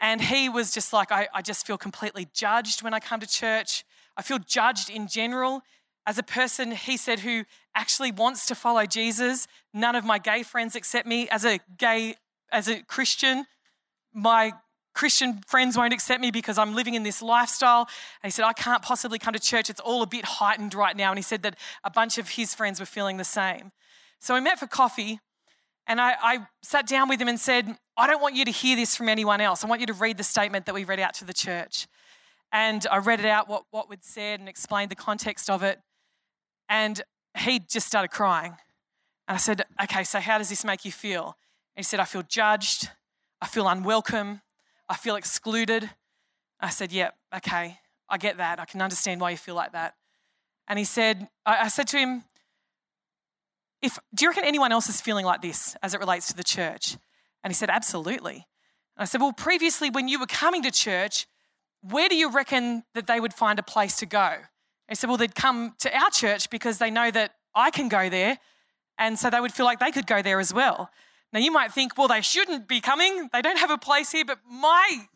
And 0.00 0.20
he 0.20 0.48
was 0.48 0.72
just 0.72 0.92
like, 0.92 1.10
I, 1.10 1.28
I 1.34 1.42
just 1.42 1.66
feel 1.66 1.78
completely 1.78 2.28
judged 2.32 2.82
when 2.82 2.94
I 2.94 3.00
come 3.00 3.20
to 3.20 3.26
church. 3.26 3.84
I 4.16 4.22
feel 4.22 4.38
judged 4.38 4.90
in 4.90 5.08
general. 5.08 5.62
As 6.06 6.18
a 6.18 6.22
person, 6.22 6.72
he 6.72 6.96
said, 6.96 7.20
who 7.20 7.44
actually 7.74 8.12
wants 8.12 8.46
to 8.46 8.54
follow 8.54 8.86
Jesus, 8.86 9.46
none 9.74 9.94
of 9.94 10.04
my 10.04 10.18
gay 10.18 10.42
friends 10.42 10.76
accept 10.76 11.06
me. 11.06 11.28
As 11.28 11.44
a 11.44 11.58
gay, 11.76 12.14
as 12.52 12.68
a 12.68 12.82
Christian, 12.82 13.46
my 14.12 14.52
Christian 14.98 15.40
friends 15.46 15.76
won't 15.76 15.92
accept 15.92 16.20
me 16.20 16.32
because 16.32 16.58
I'm 16.58 16.74
living 16.74 16.94
in 16.94 17.04
this 17.04 17.22
lifestyle. 17.22 17.82
And 18.20 18.28
he 18.28 18.30
said, 18.32 18.44
I 18.44 18.52
can't 18.52 18.82
possibly 18.82 19.20
come 19.20 19.32
to 19.32 19.38
church. 19.38 19.70
It's 19.70 19.78
all 19.78 20.02
a 20.02 20.08
bit 20.08 20.24
heightened 20.24 20.74
right 20.74 20.96
now. 20.96 21.10
And 21.10 21.18
he 21.18 21.22
said 21.22 21.42
that 21.42 21.56
a 21.84 21.90
bunch 21.90 22.18
of 22.18 22.30
his 22.30 22.52
friends 22.52 22.80
were 22.80 22.86
feeling 22.86 23.16
the 23.16 23.22
same. 23.22 23.70
So 24.18 24.34
we 24.34 24.40
met 24.40 24.58
for 24.58 24.66
coffee, 24.66 25.20
and 25.86 26.00
I, 26.00 26.16
I 26.20 26.38
sat 26.64 26.88
down 26.88 27.08
with 27.08 27.20
him 27.20 27.28
and 27.28 27.38
said, 27.38 27.76
I 27.96 28.08
don't 28.08 28.20
want 28.20 28.34
you 28.34 28.44
to 28.44 28.50
hear 28.50 28.74
this 28.74 28.96
from 28.96 29.08
anyone 29.08 29.40
else. 29.40 29.62
I 29.62 29.68
want 29.68 29.80
you 29.80 29.86
to 29.86 29.92
read 29.92 30.16
the 30.16 30.24
statement 30.24 30.66
that 30.66 30.74
we 30.74 30.82
read 30.82 30.98
out 30.98 31.14
to 31.14 31.24
the 31.24 31.32
church. 31.32 31.86
And 32.50 32.84
I 32.90 32.98
read 32.98 33.20
it 33.20 33.26
out, 33.26 33.48
what, 33.48 33.66
what 33.70 33.88
we'd 33.88 34.02
said, 34.02 34.40
and 34.40 34.48
explained 34.48 34.90
the 34.90 34.96
context 34.96 35.48
of 35.48 35.62
it. 35.62 35.78
And 36.68 37.00
he 37.38 37.60
just 37.60 37.86
started 37.86 38.08
crying. 38.08 38.56
And 39.28 39.36
I 39.36 39.38
said, 39.38 39.64
Okay, 39.80 40.02
so 40.02 40.18
how 40.18 40.38
does 40.38 40.48
this 40.48 40.64
make 40.64 40.84
you 40.84 40.90
feel? 40.90 41.36
And 41.76 41.84
he 41.84 41.84
said, 41.84 42.00
I 42.00 42.04
feel 42.04 42.24
judged. 42.24 42.90
I 43.40 43.46
feel 43.46 43.68
unwelcome. 43.68 44.40
I 44.88 44.96
feel 44.96 45.16
excluded. 45.16 45.90
I 46.60 46.70
said, 46.70 46.92
yeah, 46.92 47.10
okay, 47.36 47.78
I 48.08 48.18
get 48.18 48.38
that. 48.38 48.58
I 48.58 48.64
can 48.64 48.82
understand 48.82 49.20
why 49.20 49.30
you 49.30 49.36
feel 49.36 49.54
like 49.54 49.72
that. 49.72 49.94
And 50.66 50.78
he 50.78 50.84
said, 50.84 51.28
I, 51.46 51.64
I 51.64 51.68
said 51.68 51.88
to 51.88 51.98
him, 51.98 52.24
if, 53.80 53.98
Do 54.14 54.24
you 54.24 54.30
reckon 54.30 54.44
anyone 54.44 54.72
else 54.72 54.88
is 54.88 55.00
feeling 55.00 55.24
like 55.24 55.40
this 55.42 55.76
as 55.82 55.94
it 55.94 56.00
relates 56.00 56.28
to 56.28 56.36
the 56.36 56.44
church? 56.44 56.96
And 57.42 57.50
he 57.50 57.54
said, 57.54 57.70
Absolutely. 57.70 58.46
And 58.96 59.02
I 59.02 59.04
said, 59.04 59.20
Well, 59.20 59.32
previously, 59.32 59.90
when 59.90 60.08
you 60.08 60.18
were 60.18 60.26
coming 60.26 60.62
to 60.62 60.70
church, 60.70 61.26
where 61.82 62.08
do 62.08 62.16
you 62.16 62.30
reckon 62.30 62.82
that 62.94 63.06
they 63.06 63.20
would 63.20 63.32
find 63.32 63.58
a 63.58 63.62
place 63.62 63.96
to 63.96 64.06
go? 64.06 64.18
And 64.18 64.42
he 64.88 64.94
said, 64.96 65.08
Well, 65.08 65.16
they'd 65.16 65.34
come 65.34 65.74
to 65.80 65.96
our 65.96 66.10
church 66.10 66.50
because 66.50 66.78
they 66.78 66.90
know 66.90 67.10
that 67.10 67.34
I 67.54 67.70
can 67.70 67.88
go 67.88 68.08
there. 68.08 68.38
And 68.98 69.18
so 69.18 69.30
they 69.30 69.40
would 69.40 69.52
feel 69.52 69.66
like 69.66 69.78
they 69.78 69.92
could 69.92 70.06
go 70.06 70.22
there 70.22 70.40
as 70.40 70.52
well. 70.52 70.90
Now, 71.30 71.40
you 71.40 71.52
might 71.52 71.72
think, 71.72 71.98
well, 71.98 72.08
they 72.08 72.22
shouldn't 72.22 72.68
be 72.68 72.80
coming. 72.80 73.28
They 73.34 73.42
don't 73.42 73.58
have 73.58 73.70
a 73.70 73.76
place 73.76 74.10
here. 74.12 74.24
But 74.24 74.38
my, 74.50 75.08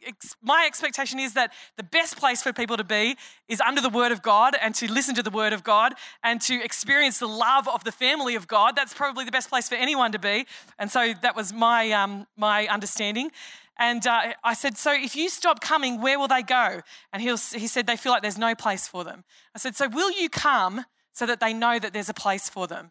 my 0.42 0.64
expectation 0.66 1.18
is 1.18 1.32
that 1.34 1.52
the 1.78 1.82
best 1.82 2.18
place 2.18 2.42
for 2.42 2.52
people 2.52 2.76
to 2.76 2.84
be 2.84 3.16
is 3.48 3.62
under 3.62 3.80
the 3.80 3.88
Word 3.88 4.12
of 4.12 4.20
God 4.20 4.54
and 4.60 4.74
to 4.74 4.92
listen 4.92 5.14
to 5.14 5.22
the 5.22 5.30
Word 5.30 5.54
of 5.54 5.64
God 5.64 5.94
and 6.22 6.38
to 6.42 6.62
experience 6.62 7.18
the 7.18 7.28
love 7.28 7.66
of 7.66 7.84
the 7.84 7.92
family 7.92 8.34
of 8.34 8.46
God. 8.46 8.76
That's 8.76 8.92
probably 8.92 9.24
the 9.24 9.32
best 9.32 9.48
place 9.48 9.70
for 9.70 9.76
anyone 9.76 10.12
to 10.12 10.18
be. 10.18 10.44
And 10.78 10.90
so 10.90 11.14
that 11.22 11.34
was 11.34 11.50
my, 11.50 11.90
um, 11.92 12.26
my 12.36 12.66
understanding. 12.66 13.30
And 13.78 14.06
uh, 14.06 14.34
I 14.44 14.52
said, 14.52 14.76
So 14.76 14.92
if 14.92 15.16
you 15.16 15.30
stop 15.30 15.62
coming, 15.62 16.02
where 16.02 16.18
will 16.18 16.28
they 16.28 16.42
go? 16.42 16.82
And 17.14 17.22
he, 17.22 17.28
he 17.28 17.66
said, 17.66 17.86
They 17.86 17.96
feel 17.96 18.12
like 18.12 18.20
there's 18.20 18.36
no 18.36 18.54
place 18.54 18.86
for 18.86 19.02
them. 19.02 19.24
I 19.54 19.58
said, 19.58 19.76
So 19.76 19.88
will 19.88 20.12
you 20.12 20.28
come 20.28 20.84
so 21.14 21.24
that 21.24 21.40
they 21.40 21.54
know 21.54 21.78
that 21.78 21.94
there's 21.94 22.10
a 22.10 22.14
place 22.14 22.50
for 22.50 22.66
them? 22.66 22.90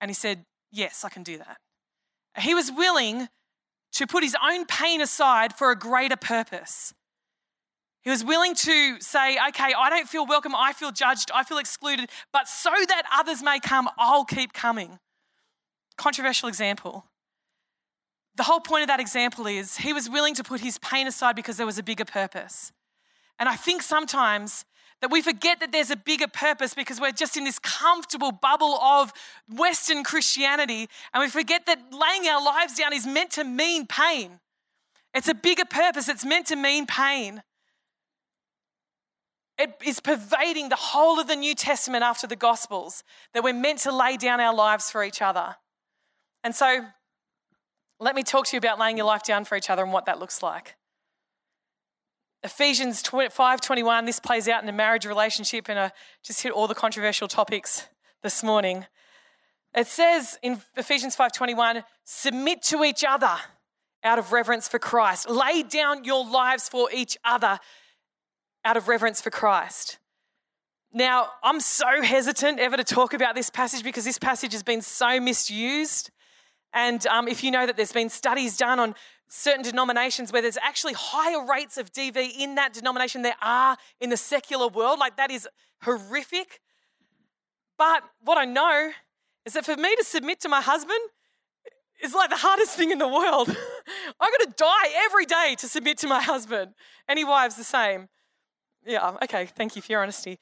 And 0.00 0.10
he 0.10 0.14
said, 0.14 0.44
Yes, 0.72 1.04
I 1.04 1.08
can 1.08 1.22
do 1.22 1.38
that. 1.38 1.58
He 2.40 2.54
was 2.54 2.70
willing 2.70 3.28
to 3.92 4.06
put 4.06 4.22
his 4.22 4.36
own 4.42 4.66
pain 4.66 5.00
aside 5.00 5.54
for 5.54 5.70
a 5.70 5.76
greater 5.76 6.16
purpose. 6.16 6.94
He 8.02 8.10
was 8.10 8.24
willing 8.24 8.54
to 8.54 9.00
say, 9.00 9.36
okay, 9.48 9.72
I 9.76 9.90
don't 9.90 10.08
feel 10.08 10.26
welcome, 10.26 10.54
I 10.54 10.72
feel 10.72 10.92
judged, 10.92 11.30
I 11.34 11.42
feel 11.44 11.58
excluded, 11.58 12.08
but 12.32 12.48
so 12.48 12.70
that 12.70 13.02
others 13.12 13.42
may 13.42 13.60
come, 13.60 13.88
I'll 13.98 14.24
keep 14.24 14.52
coming. 14.52 14.98
Controversial 15.96 16.48
example. 16.48 17.04
The 18.36 18.44
whole 18.44 18.60
point 18.60 18.82
of 18.82 18.88
that 18.88 19.00
example 19.00 19.46
is 19.46 19.78
he 19.78 19.92
was 19.92 20.08
willing 20.08 20.34
to 20.36 20.44
put 20.44 20.60
his 20.60 20.78
pain 20.78 21.08
aside 21.08 21.34
because 21.34 21.56
there 21.56 21.66
was 21.66 21.76
a 21.76 21.82
bigger 21.82 22.04
purpose. 22.04 22.72
And 23.38 23.48
I 23.48 23.56
think 23.56 23.82
sometimes 23.82 24.64
that 25.00 25.10
we 25.10 25.22
forget 25.22 25.60
that 25.60 25.70
there's 25.72 25.90
a 25.90 25.96
bigger 25.96 26.26
purpose 26.26 26.74
because 26.74 27.00
we're 27.00 27.12
just 27.12 27.36
in 27.36 27.44
this 27.44 27.58
comfortable 27.58 28.32
bubble 28.32 28.78
of 28.80 29.12
Western 29.48 30.02
Christianity. 30.02 30.88
And 31.14 31.22
we 31.22 31.28
forget 31.28 31.66
that 31.66 31.78
laying 31.92 32.28
our 32.28 32.44
lives 32.44 32.74
down 32.74 32.92
is 32.92 33.06
meant 33.06 33.30
to 33.32 33.44
mean 33.44 33.86
pain. 33.86 34.40
It's 35.14 35.28
a 35.28 35.34
bigger 35.34 35.64
purpose, 35.64 36.08
it's 36.08 36.24
meant 36.24 36.46
to 36.48 36.56
mean 36.56 36.86
pain. 36.86 37.42
It 39.58 39.74
is 39.84 39.98
pervading 39.98 40.68
the 40.68 40.76
whole 40.76 41.18
of 41.18 41.26
the 41.26 41.34
New 41.34 41.54
Testament 41.54 42.04
after 42.04 42.28
the 42.28 42.36
Gospels 42.36 43.02
that 43.34 43.42
we're 43.42 43.52
meant 43.52 43.80
to 43.80 43.92
lay 43.92 44.16
down 44.16 44.40
our 44.40 44.54
lives 44.54 44.90
for 44.90 45.02
each 45.02 45.20
other. 45.20 45.56
And 46.44 46.54
so, 46.54 46.86
let 47.98 48.14
me 48.14 48.22
talk 48.22 48.46
to 48.46 48.56
you 48.56 48.58
about 48.58 48.78
laying 48.78 48.96
your 48.96 49.06
life 49.06 49.24
down 49.24 49.44
for 49.44 49.56
each 49.56 49.68
other 49.68 49.82
and 49.82 49.92
what 49.92 50.06
that 50.06 50.20
looks 50.20 50.42
like. 50.42 50.76
Ephesians 52.44 53.02
5:21 53.02 54.06
this 54.06 54.20
plays 54.20 54.48
out 54.48 54.62
in 54.62 54.68
a 54.68 54.72
marriage 54.72 55.04
relationship 55.04 55.68
and 55.68 55.78
I 55.78 55.92
just 56.22 56.42
hit 56.42 56.52
all 56.52 56.68
the 56.68 56.74
controversial 56.74 57.26
topics 57.26 57.88
this 58.22 58.42
morning. 58.42 58.86
It 59.74 59.86
says 59.86 60.38
in 60.42 60.62
Ephesians 60.76 61.16
5:21 61.16 61.84
submit 62.04 62.62
to 62.64 62.84
each 62.84 63.04
other 63.04 63.36
out 64.04 64.18
of 64.18 64.32
reverence 64.32 64.68
for 64.68 64.78
Christ. 64.78 65.28
Lay 65.28 65.62
down 65.62 66.04
your 66.04 66.24
lives 66.24 66.68
for 66.68 66.88
each 66.92 67.18
other 67.24 67.58
out 68.64 68.76
of 68.76 68.86
reverence 68.86 69.20
for 69.20 69.30
Christ. 69.30 69.98
Now, 70.92 71.30
I'm 71.42 71.60
so 71.60 72.02
hesitant 72.02 72.60
ever 72.60 72.76
to 72.76 72.84
talk 72.84 73.12
about 73.12 73.34
this 73.34 73.50
passage 73.50 73.82
because 73.82 74.04
this 74.04 74.18
passage 74.18 74.52
has 74.52 74.62
been 74.62 74.80
so 74.80 75.20
misused. 75.20 76.10
And 76.72 77.06
um, 77.08 77.28
if 77.28 77.44
you 77.44 77.50
know 77.50 77.66
that 77.66 77.76
there's 77.76 77.92
been 77.92 78.08
studies 78.08 78.56
done 78.56 78.78
on 78.78 78.94
certain 79.28 79.62
denominations 79.62 80.32
where 80.32 80.42
there's 80.42 80.58
actually 80.58 80.94
higher 80.94 81.44
rates 81.46 81.76
of 81.76 81.92
DV 81.92 82.36
in 82.38 82.54
that 82.56 82.72
denomination 82.72 83.22
there 83.22 83.36
are 83.42 83.76
in 84.00 84.10
the 84.10 84.16
secular 84.16 84.68
world, 84.68 84.98
like 84.98 85.16
that 85.16 85.30
is 85.30 85.46
horrific. 85.82 86.60
But 87.76 88.02
what 88.22 88.38
I 88.38 88.44
know 88.44 88.90
is 89.44 89.52
that 89.52 89.64
for 89.64 89.76
me 89.76 89.94
to 89.96 90.04
submit 90.04 90.40
to 90.40 90.48
my 90.48 90.60
husband 90.60 91.00
is 92.02 92.14
like 92.14 92.30
the 92.30 92.36
hardest 92.36 92.76
thing 92.76 92.90
in 92.90 92.98
the 92.98 93.08
world. 93.08 93.48
I'm 94.20 94.30
going 94.38 94.50
to 94.50 94.54
die 94.56 94.88
every 95.04 95.26
day 95.26 95.56
to 95.58 95.68
submit 95.68 95.98
to 95.98 96.06
my 96.06 96.20
husband. 96.20 96.74
Any 97.08 97.24
wives 97.24 97.56
the 97.56 97.64
same? 97.64 98.08
Yeah, 98.86 99.16
okay, 99.24 99.46
thank 99.46 99.76
you 99.76 99.82
for 99.82 99.92
your 99.92 100.02
honesty. 100.02 100.38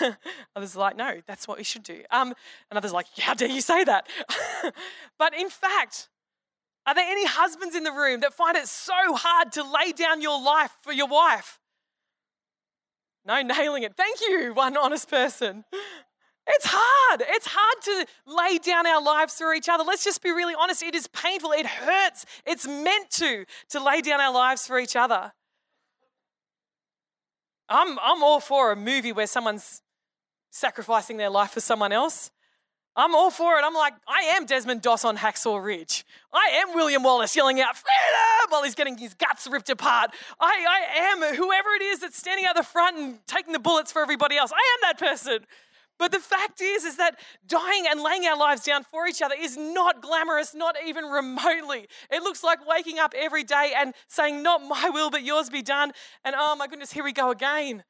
others 0.56 0.76
are 0.76 0.78
like, 0.78 0.96
no, 0.96 1.20
that's 1.26 1.46
what 1.46 1.58
we 1.58 1.64
should 1.64 1.82
do. 1.82 2.02
Um, 2.10 2.32
and 2.70 2.78
others 2.78 2.92
are 2.92 2.94
like, 2.94 3.06
how 3.18 3.34
dare 3.34 3.48
you 3.48 3.60
say 3.60 3.84
that? 3.84 4.06
but 5.18 5.34
in 5.38 5.50
fact, 5.50 6.08
are 6.86 6.94
there 6.94 7.06
any 7.08 7.26
husbands 7.26 7.74
in 7.74 7.82
the 7.82 7.92
room 7.92 8.20
that 8.20 8.34
find 8.34 8.56
it 8.56 8.68
so 8.68 8.92
hard 9.14 9.52
to 9.52 9.62
lay 9.62 9.92
down 9.92 10.20
your 10.20 10.42
life 10.42 10.72
for 10.82 10.92
your 10.92 11.08
wife? 11.08 11.58
No, 13.26 13.40
nailing 13.40 13.84
it. 13.84 13.96
Thank 13.96 14.20
you, 14.20 14.52
one 14.52 14.76
honest 14.76 15.08
person. 15.08 15.64
It's 16.46 16.66
hard. 16.68 17.22
It's 17.26 17.46
hard 17.50 17.82
to 17.84 18.06
lay 18.26 18.58
down 18.58 18.86
our 18.86 19.02
lives 19.02 19.34
for 19.34 19.54
each 19.54 19.68
other. 19.68 19.82
Let's 19.82 20.04
just 20.04 20.22
be 20.22 20.30
really 20.30 20.54
honest. 20.54 20.82
It 20.82 20.94
is 20.94 21.06
painful. 21.06 21.52
It 21.52 21.64
hurts. 21.64 22.26
It's 22.46 22.66
meant 22.66 23.10
to, 23.12 23.46
to 23.70 23.82
lay 23.82 24.02
down 24.02 24.20
our 24.20 24.32
lives 24.32 24.66
for 24.66 24.78
each 24.78 24.94
other. 24.94 25.32
I'm, 27.68 27.98
I'm 27.98 28.22
all 28.22 28.40
for 28.40 28.72
a 28.72 28.76
movie 28.76 29.12
where 29.12 29.26
someone's 29.26 29.80
sacrificing 30.50 31.16
their 31.16 31.30
life 31.30 31.52
for 31.52 31.60
someone 31.60 31.92
else. 31.92 32.30
I'm 32.96 33.14
all 33.14 33.30
for 33.30 33.58
it. 33.58 33.62
I'm 33.64 33.74
like, 33.74 33.94
I 34.06 34.34
am 34.36 34.46
Desmond 34.46 34.80
Doss 34.80 35.04
on 35.04 35.16
Hacksaw 35.16 35.62
Ridge. 35.62 36.04
I 36.32 36.60
am 36.62 36.74
William 36.74 37.02
Wallace 37.02 37.34
yelling 37.34 37.60
out, 37.60 37.76
freedom, 37.76 38.50
while 38.50 38.62
he's 38.62 38.76
getting 38.76 38.96
his 38.96 39.14
guts 39.14 39.48
ripped 39.50 39.68
apart. 39.68 40.14
I, 40.38 40.64
I 40.68 40.98
am 41.00 41.34
whoever 41.34 41.70
it 41.70 41.82
is 41.82 42.00
that's 42.00 42.16
standing 42.16 42.46
out 42.46 42.54
the 42.54 42.62
front 42.62 42.96
and 42.96 43.18
taking 43.26 43.52
the 43.52 43.58
bullets 43.58 43.90
for 43.90 44.00
everybody 44.00 44.36
else. 44.36 44.52
I 44.52 44.56
am 44.56 44.78
that 44.82 44.98
person. 44.98 45.44
But 45.98 46.12
the 46.12 46.20
fact 46.20 46.60
is, 46.60 46.84
is 46.84 46.96
that 46.96 47.18
dying 47.46 47.84
and 47.88 48.00
laying 48.00 48.26
our 48.26 48.36
lives 48.36 48.62
down 48.62 48.84
for 48.84 49.06
each 49.06 49.22
other 49.22 49.34
is 49.38 49.56
not 49.56 50.00
glamorous, 50.00 50.54
not 50.54 50.76
even 50.86 51.04
remotely. 51.04 51.88
It 52.10 52.22
looks 52.22 52.44
like 52.44 52.66
waking 52.66 52.98
up 52.98 53.14
every 53.16 53.44
day 53.44 53.72
and 53.76 53.94
saying, 54.08 54.42
Not 54.42 54.62
my 54.62 54.90
will, 54.90 55.10
but 55.10 55.22
yours 55.22 55.50
be 55.50 55.62
done. 55.62 55.92
And 56.24 56.34
oh 56.38 56.56
my 56.56 56.66
goodness, 56.66 56.92
here 56.92 57.04
we 57.04 57.12
go 57.12 57.30
again. 57.30 57.84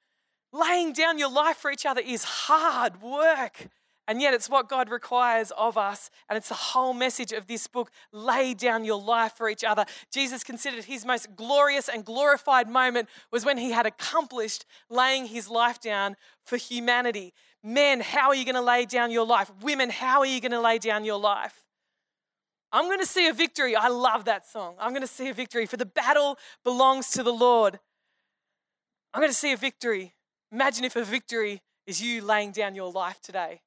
Laying 0.52 0.92
down 0.92 1.18
your 1.18 1.30
life 1.30 1.56
for 1.56 1.70
each 1.70 1.86
other 1.86 2.00
is 2.00 2.24
hard 2.24 3.02
work. 3.02 3.68
And 4.06 4.20
yet, 4.20 4.34
it's 4.34 4.50
what 4.50 4.68
God 4.68 4.90
requires 4.90 5.50
of 5.52 5.78
us. 5.78 6.10
And 6.28 6.36
it's 6.36 6.48
the 6.48 6.54
whole 6.54 6.92
message 6.92 7.32
of 7.32 7.46
this 7.46 7.66
book 7.66 7.90
lay 8.12 8.52
down 8.52 8.84
your 8.84 9.00
life 9.00 9.32
for 9.32 9.48
each 9.48 9.64
other. 9.64 9.86
Jesus 10.12 10.44
considered 10.44 10.84
his 10.84 11.06
most 11.06 11.34
glorious 11.36 11.88
and 11.88 12.04
glorified 12.04 12.68
moment 12.68 13.08
was 13.30 13.44
when 13.44 13.56
he 13.56 13.70
had 13.70 13.86
accomplished 13.86 14.66
laying 14.90 15.26
his 15.26 15.48
life 15.48 15.80
down 15.80 16.16
for 16.44 16.58
humanity. 16.58 17.32
Men, 17.62 18.00
how 18.00 18.28
are 18.28 18.34
you 18.34 18.44
going 18.44 18.56
to 18.56 18.60
lay 18.60 18.84
down 18.84 19.10
your 19.10 19.26
life? 19.26 19.50
Women, 19.62 19.88
how 19.88 20.20
are 20.20 20.26
you 20.26 20.40
going 20.40 20.52
to 20.52 20.60
lay 20.60 20.78
down 20.78 21.04
your 21.04 21.18
life? 21.18 21.64
I'm 22.70 22.86
going 22.86 22.98
to 22.98 23.06
see 23.06 23.28
a 23.28 23.32
victory. 23.32 23.74
I 23.74 23.88
love 23.88 24.26
that 24.26 24.46
song. 24.46 24.74
I'm 24.78 24.90
going 24.90 25.00
to 25.00 25.06
see 25.06 25.28
a 25.28 25.34
victory, 25.34 25.64
for 25.64 25.76
the 25.76 25.86
battle 25.86 26.36
belongs 26.62 27.10
to 27.12 27.22
the 27.22 27.32
Lord. 27.32 27.78
I'm 29.14 29.20
going 29.20 29.30
to 29.30 29.38
see 29.38 29.52
a 29.52 29.56
victory. 29.56 30.12
Imagine 30.50 30.84
if 30.84 30.96
a 30.96 31.04
victory 31.04 31.62
is 31.86 32.02
you 32.02 32.20
laying 32.20 32.50
down 32.50 32.74
your 32.74 32.90
life 32.90 33.20
today. 33.20 33.62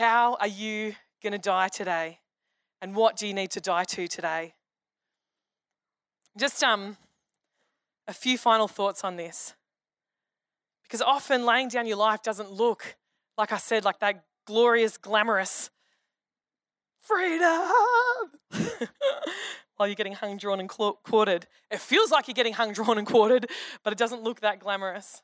How 0.00 0.38
are 0.40 0.48
you 0.48 0.94
going 1.22 1.34
to 1.34 1.38
die 1.38 1.68
today? 1.68 2.20
And 2.80 2.96
what 2.96 3.18
do 3.18 3.26
you 3.26 3.34
need 3.34 3.50
to 3.50 3.60
die 3.60 3.84
to 3.84 4.08
today? 4.08 4.54
Just 6.38 6.64
um, 6.64 6.96
a 8.08 8.14
few 8.14 8.38
final 8.38 8.66
thoughts 8.66 9.04
on 9.04 9.16
this. 9.16 9.52
Because 10.84 11.02
often 11.02 11.44
laying 11.44 11.68
down 11.68 11.86
your 11.86 11.98
life 11.98 12.22
doesn't 12.22 12.50
look, 12.50 12.96
like 13.36 13.52
I 13.52 13.58
said, 13.58 13.84
like 13.84 13.98
that 13.98 14.24
glorious, 14.46 14.96
glamorous 14.96 15.68
freedom 17.02 17.70
while 19.76 19.86
you're 19.86 19.94
getting 19.94 20.14
hung, 20.14 20.38
drawn, 20.38 20.60
and 20.60 20.68
quartered. 20.70 21.46
It 21.70 21.78
feels 21.78 22.10
like 22.10 22.26
you're 22.26 22.32
getting 22.32 22.54
hung, 22.54 22.72
drawn, 22.72 22.96
and 22.96 23.06
quartered, 23.06 23.50
but 23.84 23.92
it 23.92 23.98
doesn't 23.98 24.22
look 24.22 24.40
that 24.40 24.60
glamorous. 24.60 25.20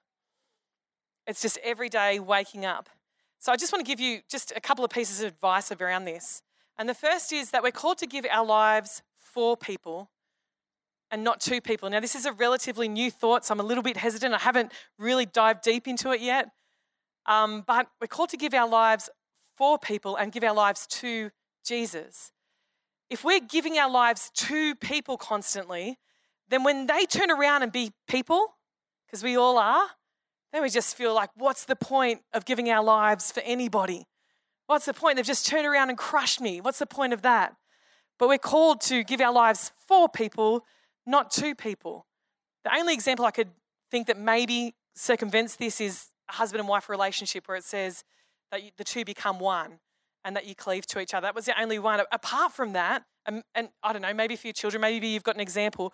It's 1.26 1.40
just 1.40 1.56
every 1.64 1.88
day 1.88 2.18
waking 2.18 2.66
up 2.66 2.90
so 3.46 3.52
I 3.52 3.56
just 3.56 3.72
want 3.72 3.86
to 3.86 3.88
give 3.88 4.00
you 4.00 4.22
just 4.28 4.52
a 4.56 4.60
couple 4.60 4.84
of 4.84 4.90
pieces 4.90 5.20
of 5.20 5.28
advice 5.28 5.70
around 5.70 6.04
this. 6.04 6.42
And 6.78 6.88
the 6.88 6.94
first 6.94 7.32
is 7.32 7.52
that 7.52 7.62
we're 7.62 7.70
called 7.70 7.96
to 7.98 8.06
give 8.08 8.26
our 8.28 8.44
lives 8.44 9.04
for 9.14 9.56
people 9.56 10.10
and 11.12 11.22
not 11.22 11.40
to 11.42 11.60
people. 11.60 11.88
Now, 11.88 12.00
this 12.00 12.16
is 12.16 12.26
a 12.26 12.32
relatively 12.32 12.88
new 12.88 13.08
thought, 13.08 13.44
so 13.44 13.54
I'm 13.54 13.60
a 13.60 13.62
little 13.62 13.84
bit 13.84 13.98
hesitant. 13.98 14.34
I 14.34 14.38
haven't 14.38 14.72
really 14.98 15.26
dived 15.26 15.62
deep 15.62 15.86
into 15.86 16.10
it 16.10 16.20
yet. 16.20 16.48
Um, 17.26 17.62
but 17.64 17.86
we're 18.00 18.08
called 18.08 18.30
to 18.30 18.36
give 18.36 18.52
our 18.52 18.68
lives 18.68 19.08
for 19.56 19.78
people 19.78 20.16
and 20.16 20.32
give 20.32 20.42
our 20.42 20.52
lives 20.52 20.84
to 20.88 21.30
Jesus. 21.64 22.32
If 23.10 23.22
we're 23.22 23.38
giving 23.38 23.78
our 23.78 23.88
lives 23.88 24.32
to 24.34 24.74
people 24.74 25.16
constantly, 25.16 25.98
then 26.48 26.64
when 26.64 26.88
they 26.88 27.04
turn 27.04 27.30
around 27.30 27.62
and 27.62 27.70
be 27.70 27.92
people, 28.08 28.56
because 29.06 29.22
we 29.22 29.36
all 29.36 29.56
are, 29.56 29.86
then 30.56 30.62
we 30.62 30.70
just 30.70 30.96
feel 30.96 31.14
like, 31.14 31.28
what's 31.36 31.66
the 31.66 31.76
point 31.76 32.22
of 32.32 32.46
giving 32.46 32.70
our 32.70 32.82
lives 32.82 33.30
for 33.30 33.40
anybody? 33.40 34.06
What's 34.68 34.86
the 34.86 34.94
point? 34.94 35.16
They've 35.16 35.26
just 35.26 35.46
turned 35.46 35.66
around 35.66 35.90
and 35.90 35.98
crushed 35.98 36.40
me. 36.40 36.62
What's 36.62 36.78
the 36.78 36.86
point 36.86 37.12
of 37.12 37.20
that? 37.20 37.54
But 38.18 38.28
we're 38.28 38.38
called 38.38 38.80
to 38.82 39.04
give 39.04 39.20
our 39.20 39.34
lives 39.34 39.70
for 39.86 40.08
people, 40.08 40.64
not 41.04 41.30
to 41.32 41.54
people. 41.54 42.06
The 42.64 42.74
only 42.74 42.94
example 42.94 43.26
I 43.26 43.32
could 43.32 43.50
think 43.90 44.06
that 44.06 44.18
maybe 44.18 44.74
circumvents 44.94 45.56
this 45.56 45.78
is 45.78 46.06
a 46.30 46.32
husband 46.32 46.60
and 46.60 46.68
wife 46.70 46.88
relationship 46.88 47.46
where 47.48 47.58
it 47.58 47.64
says 47.64 48.02
that 48.50 48.62
the 48.78 48.84
two 48.84 49.04
become 49.04 49.38
one 49.38 49.80
and 50.24 50.34
that 50.36 50.46
you 50.46 50.54
cleave 50.54 50.86
to 50.86 51.00
each 51.00 51.12
other. 51.12 51.26
That 51.26 51.34
was 51.34 51.44
the 51.44 51.60
only 51.60 51.78
one. 51.78 52.00
Apart 52.10 52.52
from 52.52 52.72
that, 52.72 53.04
and, 53.26 53.42
and 53.54 53.68
I 53.82 53.92
don't 53.92 54.00
know, 54.00 54.14
maybe 54.14 54.36
for 54.36 54.46
your 54.46 54.54
children, 54.54 54.80
maybe 54.80 55.08
you've 55.08 55.22
got 55.22 55.34
an 55.34 55.42
example. 55.42 55.92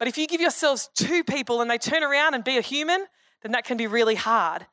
But 0.00 0.08
if 0.08 0.18
you 0.18 0.26
give 0.26 0.40
yourselves 0.40 0.90
to 0.96 1.22
people 1.22 1.60
and 1.60 1.70
they 1.70 1.78
turn 1.78 2.02
around 2.02 2.34
and 2.34 2.42
be 2.42 2.58
a 2.58 2.60
human, 2.60 3.06
then 3.44 3.52
that 3.52 3.64
can 3.64 3.76
be 3.76 3.86
really 3.86 4.16
hard. 4.16 4.66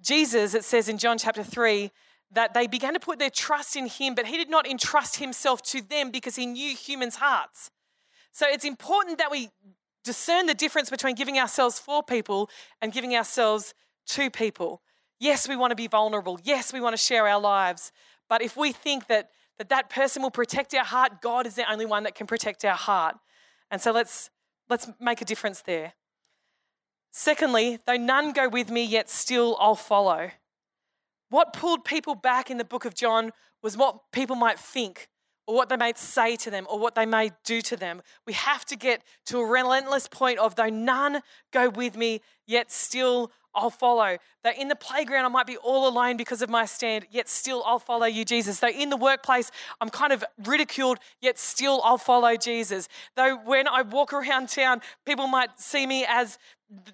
Jesus, 0.00 0.54
it 0.54 0.64
says 0.64 0.88
in 0.88 0.96
John 0.96 1.18
chapter 1.18 1.42
3, 1.42 1.90
that 2.30 2.54
they 2.54 2.66
began 2.66 2.94
to 2.94 3.00
put 3.00 3.18
their 3.18 3.28
trust 3.28 3.76
in 3.76 3.86
him, 3.86 4.14
but 4.14 4.26
he 4.26 4.38
did 4.38 4.48
not 4.48 4.66
entrust 4.66 5.16
himself 5.16 5.60
to 5.62 5.82
them 5.82 6.10
because 6.10 6.36
he 6.36 6.46
knew 6.46 6.74
humans' 6.74 7.16
hearts. 7.16 7.70
So 8.32 8.46
it's 8.48 8.64
important 8.64 9.18
that 9.18 9.30
we 9.30 9.50
discern 10.02 10.46
the 10.46 10.54
difference 10.54 10.88
between 10.88 11.14
giving 11.14 11.38
ourselves 11.38 11.78
for 11.78 12.02
people 12.02 12.48
and 12.80 12.90
giving 12.92 13.14
ourselves 13.14 13.74
to 14.06 14.30
people. 14.30 14.80
Yes, 15.18 15.46
we 15.46 15.56
want 15.56 15.72
to 15.72 15.76
be 15.76 15.86
vulnerable. 15.88 16.40
Yes, 16.42 16.72
we 16.72 16.80
want 16.80 16.94
to 16.94 17.02
share 17.02 17.28
our 17.28 17.40
lives. 17.40 17.92
But 18.28 18.40
if 18.40 18.56
we 18.56 18.72
think 18.72 19.08
that 19.08 19.28
that 19.58 19.68
that 19.68 19.90
person 19.90 20.22
will 20.22 20.30
protect 20.30 20.74
our 20.74 20.84
heart, 20.84 21.20
God 21.20 21.46
is 21.46 21.54
the 21.54 21.70
only 21.70 21.84
one 21.84 22.04
that 22.04 22.14
can 22.14 22.26
protect 22.26 22.64
our 22.64 22.74
heart. 22.74 23.16
And 23.70 23.80
so 23.80 23.92
let's 23.92 24.30
let's 24.70 24.88
make 24.98 25.20
a 25.20 25.24
difference 25.24 25.60
there. 25.62 25.92
Secondly, 27.12 27.78
though 27.86 27.96
none 27.96 28.32
go 28.32 28.48
with 28.48 28.70
me, 28.70 28.82
yet 28.82 29.10
still 29.10 29.56
I'll 29.60 29.74
follow. 29.74 30.30
What 31.28 31.52
pulled 31.52 31.84
people 31.84 32.14
back 32.14 32.50
in 32.50 32.56
the 32.56 32.64
book 32.64 32.84
of 32.84 32.94
John 32.94 33.32
was 33.62 33.76
what 33.76 34.10
people 34.12 34.34
might 34.34 34.58
think, 34.58 35.08
or 35.46 35.54
what 35.54 35.68
they 35.68 35.76
might 35.76 35.98
say 35.98 36.36
to 36.36 36.50
them, 36.50 36.66
or 36.70 36.78
what 36.78 36.94
they 36.94 37.06
may 37.06 37.30
do 37.44 37.60
to 37.62 37.76
them. 37.76 38.00
We 38.26 38.32
have 38.32 38.64
to 38.66 38.76
get 38.76 39.02
to 39.26 39.38
a 39.38 39.46
relentless 39.46 40.08
point 40.08 40.38
of, 40.38 40.56
though 40.56 40.70
none 40.70 41.20
go 41.52 41.68
with 41.68 41.96
me, 41.96 42.22
yet 42.46 42.72
still 42.72 43.30
I'll 43.54 43.70
follow. 43.70 44.18
Though 44.42 44.52
in 44.58 44.68
the 44.68 44.76
playground 44.76 45.24
I 45.24 45.28
might 45.28 45.46
be 45.46 45.56
all 45.56 45.88
alone 45.88 46.16
because 46.16 46.42
of 46.42 46.50
my 46.50 46.64
stand, 46.64 47.06
yet 47.10 47.28
still 47.28 47.62
I'll 47.66 47.78
follow 47.78 48.06
you, 48.06 48.24
Jesus. 48.24 48.60
Though 48.60 48.68
in 48.68 48.90
the 48.90 48.96
workplace 48.96 49.50
I'm 49.80 49.90
kind 49.90 50.12
of 50.12 50.24
ridiculed, 50.44 50.98
yet 51.20 51.38
still 51.38 51.80
I'll 51.84 51.98
follow 51.98 52.36
Jesus. 52.36 52.88
Though 53.16 53.36
when 53.36 53.68
I 53.68 53.82
walk 53.82 54.12
around 54.12 54.48
town, 54.48 54.80
people 55.04 55.26
might 55.26 55.60
see 55.60 55.86
me 55.86 56.04
as 56.08 56.38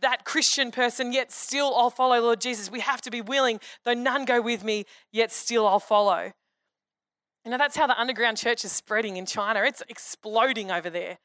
that 0.00 0.24
Christian 0.24 0.70
person, 0.70 1.12
yet 1.12 1.30
still 1.30 1.74
I'll 1.76 1.90
follow 1.90 2.20
Lord 2.20 2.40
Jesus. 2.40 2.70
We 2.70 2.80
have 2.80 3.00
to 3.02 3.10
be 3.10 3.20
willing, 3.20 3.60
though 3.84 3.94
none 3.94 4.24
go 4.24 4.40
with 4.40 4.64
me, 4.64 4.84
yet 5.12 5.30
still 5.30 5.66
I'll 5.66 5.78
follow. 5.78 6.32
You 7.44 7.52
know, 7.52 7.58
that's 7.58 7.76
how 7.76 7.86
the 7.86 7.98
underground 7.98 8.36
church 8.36 8.64
is 8.64 8.72
spreading 8.72 9.16
in 9.16 9.24
China. 9.24 9.62
It's 9.62 9.82
exploding 9.88 10.70
over 10.70 10.90
there 10.90 11.18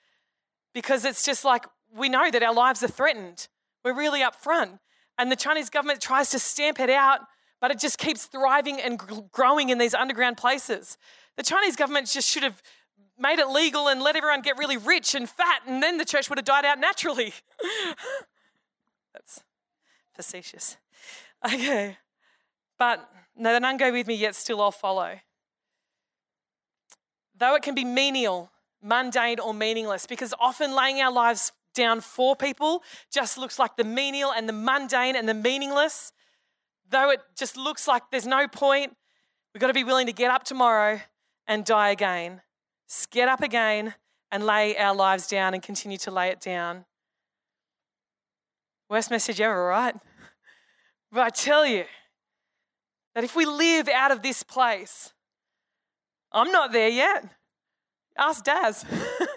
because 0.73 1.05
it's 1.05 1.25
just 1.25 1.43
like 1.43 1.65
we 1.95 2.09
know 2.09 2.31
that 2.31 2.43
our 2.43 2.53
lives 2.53 2.83
are 2.83 2.87
threatened. 2.87 3.47
We're 3.83 3.97
really 3.97 4.21
upfront. 4.21 4.79
And 5.17 5.31
the 5.31 5.35
Chinese 5.35 5.69
government 5.69 6.01
tries 6.01 6.29
to 6.31 6.39
stamp 6.39 6.79
it 6.79 6.89
out, 6.89 7.19
but 7.61 7.71
it 7.71 7.79
just 7.79 7.97
keeps 7.97 8.25
thriving 8.25 8.79
and 8.81 8.99
growing 9.31 9.69
in 9.69 9.77
these 9.77 9.93
underground 9.93 10.37
places. 10.37 10.97
The 11.37 11.43
Chinese 11.43 11.75
government 11.75 12.07
just 12.07 12.29
should 12.29 12.43
have 12.43 12.61
made 13.17 13.39
it 13.39 13.47
legal 13.47 13.87
and 13.87 14.01
let 14.01 14.15
everyone 14.15 14.41
get 14.41 14.57
really 14.57 14.77
rich 14.77 15.15
and 15.15 15.29
fat, 15.29 15.61
and 15.67 15.81
then 15.81 15.97
the 15.97 16.05
church 16.05 16.29
would 16.29 16.37
have 16.37 16.45
died 16.45 16.65
out 16.65 16.79
naturally. 16.79 17.33
That's 19.13 19.41
facetious. 20.13 20.77
Okay. 21.45 21.97
But 22.77 23.07
no, 23.35 23.53
the 23.53 23.59
none 23.59 23.77
go 23.77 23.91
with 23.91 24.07
me, 24.07 24.15
yet 24.15 24.35
still 24.35 24.61
I'll 24.61 24.71
follow. 24.71 25.19
Though 27.37 27.55
it 27.55 27.63
can 27.63 27.75
be 27.75 27.85
menial, 27.85 28.51
mundane, 28.81 29.39
or 29.39 29.53
meaningless, 29.53 30.05
because 30.05 30.33
often 30.39 30.75
laying 30.75 31.01
our 31.01 31.11
lives 31.11 31.51
down 31.73 32.01
for 32.01 32.35
people 32.35 32.83
just 33.11 33.37
looks 33.37 33.59
like 33.59 33.75
the 33.77 33.83
menial 33.83 34.31
and 34.31 34.47
the 34.47 34.53
mundane 34.53 35.15
and 35.15 35.27
the 35.27 35.33
meaningless. 35.33 36.11
Though 36.89 37.09
it 37.09 37.21
just 37.37 37.57
looks 37.57 37.87
like 37.87 38.03
there's 38.11 38.27
no 38.27 38.47
point, 38.47 38.95
we've 39.53 39.61
got 39.61 39.67
to 39.67 39.73
be 39.73 39.83
willing 39.83 40.07
to 40.07 40.13
get 40.13 40.31
up 40.31 40.43
tomorrow 40.43 41.01
and 41.47 41.65
die 41.65 41.89
again. 41.89 42.41
Get 43.11 43.27
up 43.27 43.41
again 43.41 43.95
and 44.31 44.45
lay 44.45 44.77
our 44.77 44.95
lives 44.95 45.27
down 45.27 45.53
and 45.53 45.63
continue 45.63 45.97
to 45.99 46.11
lay 46.11 46.29
it 46.29 46.39
down. 46.39 46.85
Worst 48.89 49.09
message 49.09 49.41
ever, 49.41 49.65
right? 49.65 49.95
But 51.11 51.21
I 51.21 51.29
tell 51.29 51.65
you 51.65 51.85
that 53.15 53.23
if 53.23 53.35
we 53.35 53.45
live 53.45 53.87
out 53.87 54.11
of 54.11 54.21
this 54.21 54.43
place, 54.43 55.13
I'm 56.31 56.51
not 56.51 56.71
there 56.71 56.89
yet. 56.89 57.25
Ask 58.15 58.43
Daz. 58.43 58.85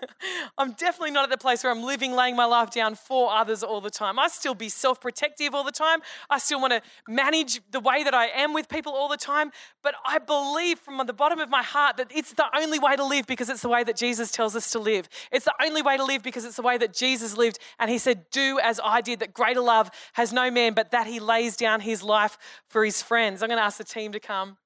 I'm 0.58 0.72
definitely 0.72 1.10
not 1.10 1.24
at 1.24 1.30
the 1.30 1.38
place 1.38 1.64
where 1.64 1.72
I'm 1.72 1.82
living, 1.82 2.12
laying 2.12 2.36
my 2.36 2.44
life 2.44 2.70
down 2.70 2.94
for 2.94 3.32
others 3.32 3.62
all 3.62 3.80
the 3.80 3.90
time. 3.90 4.18
I 4.18 4.28
still 4.28 4.54
be 4.54 4.68
self 4.68 5.00
protective 5.00 5.54
all 5.54 5.64
the 5.64 5.72
time. 5.72 6.00
I 6.28 6.38
still 6.38 6.60
want 6.60 6.72
to 6.72 6.82
manage 7.08 7.60
the 7.70 7.80
way 7.80 8.04
that 8.04 8.12
I 8.12 8.26
am 8.26 8.52
with 8.52 8.68
people 8.68 8.92
all 8.92 9.08
the 9.08 9.16
time. 9.16 9.50
But 9.82 9.94
I 10.04 10.18
believe 10.18 10.78
from 10.78 11.04
the 11.06 11.12
bottom 11.14 11.40
of 11.40 11.48
my 11.48 11.62
heart 11.62 11.96
that 11.96 12.10
it's 12.14 12.34
the 12.34 12.46
only 12.54 12.78
way 12.78 12.96
to 12.96 13.04
live 13.04 13.26
because 13.26 13.48
it's 13.48 13.62
the 13.62 13.68
way 13.68 13.82
that 13.82 13.96
Jesus 13.96 14.30
tells 14.30 14.54
us 14.54 14.70
to 14.72 14.78
live. 14.78 15.08
It's 15.32 15.46
the 15.46 15.54
only 15.64 15.80
way 15.80 15.96
to 15.96 16.04
live 16.04 16.22
because 16.22 16.44
it's 16.44 16.56
the 16.56 16.62
way 16.62 16.76
that 16.76 16.92
Jesus 16.92 17.36
lived. 17.36 17.58
And 17.78 17.90
he 17.90 17.98
said, 17.98 18.26
Do 18.30 18.58
as 18.62 18.78
I 18.84 19.00
did, 19.00 19.20
that 19.20 19.32
greater 19.32 19.62
love 19.62 19.90
has 20.14 20.32
no 20.34 20.50
man, 20.50 20.74
but 20.74 20.90
that 20.90 21.06
he 21.06 21.18
lays 21.18 21.56
down 21.56 21.80
his 21.80 22.02
life 22.02 22.36
for 22.68 22.84
his 22.84 23.00
friends. 23.00 23.42
I'm 23.42 23.48
going 23.48 23.58
to 23.58 23.64
ask 23.64 23.78
the 23.78 23.84
team 23.84 24.12
to 24.12 24.20
come. 24.20 24.58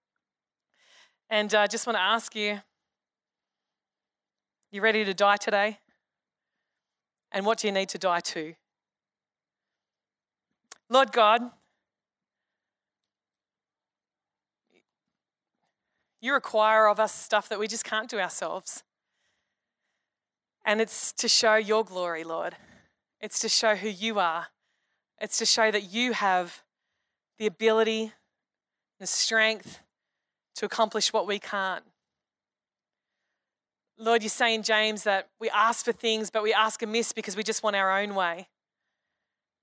And 1.29 1.55
I 1.55 1.65
uh, 1.65 1.67
just 1.69 1.87
want 1.87 1.97
to 1.97 2.03
ask 2.03 2.35
you 2.35 2.61
you 4.71 4.81
ready 4.81 5.05
to 5.05 5.15
die 5.15 5.37
today? 5.37 5.79
And 7.33 7.45
what 7.45 7.59
do 7.59 7.69
you 7.69 7.73
need 7.73 7.89
to 7.91 7.99
die 7.99 8.21
to? 8.21 8.55
Lord 10.89 11.13
God, 11.13 11.43
you 16.21 16.35
require 16.35 16.89
of 16.89 17.01
us 17.01 17.15
stuff 17.15 17.49
that 17.49 17.59
we 17.59 17.69
just 17.69 17.85
can't 17.85 18.11
do 18.11 18.19
ourselves. 18.19 18.83
And 20.65 20.81
it's 20.81 21.13
to 21.15 21.29
show 21.29 21.55
your 21.55 21.85
glory, 21.85 22.25
Lord. 22.25 22.57
It's 23.21 23.39
to 23.41 23.49
show 23.49 23.77
who 23.77 23.89
you 23.89 24.19
are. 24.19 24.49
It's 25.21 25.39
to 25.39 25.47
show 25.47 25.71
that 25.71 25.93
you 25.93 26.13
have 26.13 26.63
the 27.39 27.47
ability, 27.47 28.13
the 28.99 29.07
strength 29.07 29.81
to 30.57 30.67
accomplish 30.67 31.13
what 31.13 31.27
we 31.27 31.39
can't. 31.39 31.85
Lord, 34.01 34.23
you 34.23 34.31
say 34.31 34.55
in 34.55 34.63
James 34.63 35.05
that 35.05 35.29
we 35.39 35.51
ask 35.51 35.85
for 35.85 35.93
things, 35.93 36.31
but 36.31 36.43
we 36.43 36.55
ask 36.55 36.83
amiss 36.83 37.13
because 37.13 37.37
we 37.37 37.43
just 37.43 37.63
want 37.63 37.77
our 37.77 38.01
own 38.01 38.15
way. 38.15 38.49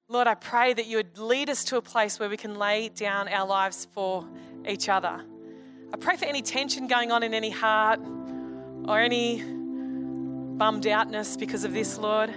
Lord, 0.08 0.28
I 0.28 0.36
pray 0.36 0.76
that 0.76 0.86
you 0.86 0.98
would 0.98 1.18
lead 1.18 1.50
us 1.50 1.64
to 1.66 1.78
a 1.78 1.82
place 1.82 2.20
where 2.20 2.30
we 2.30 2.38
can 2.38 2.56
lay 2.56 2.90
down 2.90 3.28
our 3.30 3.48
lives 3.48 3.88
for 3.96 4.28
each 4.70 4.90
other. 4.90 5.22
I 5.92 5.98
pray 5.98 6.18
for 6.18 6.26
any 6.26 6.44
tension 6.44 6.86
going 6.86 7.12
on 7.12 7.24
in 7.24 7.34
any 7.34 7.50
heart 7.50 8.00
or 8.86 9.00
any 9.00 9.42
bummed 9.42 10.86
outness 10.86 11.36
because 11.36 11.64
of 11.64 11.74
this, 11.74 11.98
Lord. 11.98 12.32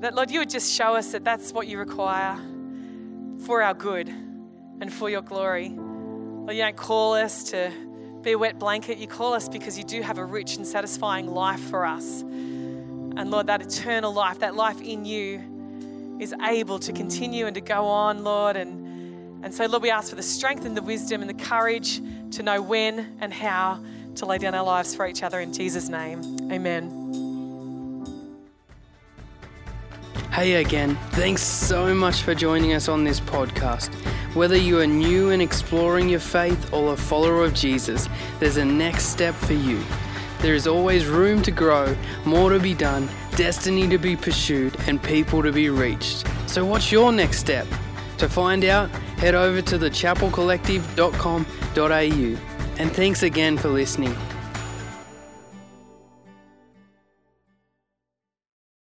That, 0.00 0.16
Lord, 0.16 0.32
you 0.32 0.40
would 0.40 0.50
just 0.50 0.72
show 0.72 0.96
us 0.96 1.12
that 1.12 1.22
that's 1.22 1.52
what 1.52 1.68
you 1.68 1.78
require 1.78 2.36
for 3.46 3.62
our 3.62 3.74
good 3.74 4.08
and 4.08 4.92
for 4.92 5.08
your 5.08 5.22
glory. 5.22 5.68
Lord, 5.68 6.56
you 6.56 6.62
don't 6.62 6.76
call 6.76 7.14
us 7.14 7.44
to 7.50 7.70
be 8.22 8.32
a 8.32 8.38
wet 8.38 8.58
blanket. 8.58 8.98
You 8.98 9.06
call 9.06 9.34
us 9.34 9.48
because 9.48 9.78
you 9.78 9.84
do 9.84 10.02
have 10.02 10.18
a 10.18 10.24
rich 10.24 10.56
and 10.56 10.66
satisfying 10.66 11.26
life 11.26 11.60
for 11.60 11.86
us. 11.86 12.22
And 12.22 13.30
Lord, 13.30 13.46
that 13.46 13.62
eternal 13.62 14.12
life, 14.12 14.40
that 14.40 14.54
life 14.54 14.80
in 14.80 15.04
you, 15.04 16.18
is 16.20 16.34
able 16.42 16.78
to 16.80 16.92
continue 16.92 17.46
and 17.46 17.54
to 17.54 17.60
go 17.60 17.86
on, 17.86 18.24
Lord. 18.24 18.56
And, 18.56 19.44
and 19.44 19.54
so, 19.54 19.66
Lord, 19.66 19.82
we 19.82 19.90
ask 19.90 20.10
for 20.10 20.16
the 20.16 20.22
strength 20.22 20.64
and 20.64 20.76
the 20.76 20.82
wisdom 20.82 21.22
and 21.22 21.30
the 21.30 21.44
courage 21.44 22.00
to 22.32 22.42
know 22.42 22.60
when 22.60 23.16
and 23.20 23.32
how 23.32 23.82
to 24.16 24.26
lay 24.26 24.38
down 24.38 24.54
our 24.54 24.64
lives 24.64 24.94
for 24.94 25.06
each 25.06 25.22
other 25.22 25.40
in 25.40 25.52
Jesus' 25.52 25.88
name. 25.88 26.20
Amen. 26.52 27.00
Hey 30.32 30.54
again, 30.54 30.96
thanks 31.10 31.42
so 31.42 31.92
much 31.92 32.22
for 32.22 32.36
joining 32.36 32.72
us 32.72 32.88
on 32.88 33.02
this 33.02 33.18
podcast. 33.18 33.92
Whether 34.34 34.56
you 34.56 34.78
are 34.78 34.86
new 34.86 35.30
and 35.30 35.42
exploring 35.42 36.08
your 36.08 36.20
faith 36.20 36.72
or 36.72 36.92
a 36.92 36.96
follower 36.96 37.44
of 37.44 37.52
Jesus, 37.52 38.08
there's 38.38 38.58
a 38.58 38.64
next 38.64 39.06
step 39.06 39.34
for 39.34 39.54
you. 39.54 39.82
There 40.38 40.54
is 40.54 40.68
always 40.68 41.06
room 41.06 41.42
to 41.42 41.50
grow, 41.50 41.96
more 42.24 42.50
to 42.50 42.60
be 42.60 42.72
done, 42.72 43.08
destiny 43.34 43.88
to 43.88 43.98
be 43.98 44.14
pursued, 44.14 44.76
and 44.86 45.02
people 45.02 45.42
to 45.42 45.50
be 45.50 45.68
reached. 45.68 46.28
So, 46.46 46.64
what's 46.64 46.92
your 46.92 47.10
next 47.10 47.40
step? 47.40 47.66
To 48.18 48.28
find 48.28 48.64
out, 48.64 48.88
head 49.18 49.34
over 49.34 49.60
to 49.62 49.78
thechapelcollective.com.au. 49.78 52.38
And 52.78 52.92
thanks 52.92 53.24
again 53.24 53.58
for 53.58 53.68
listening. 53.68 54.16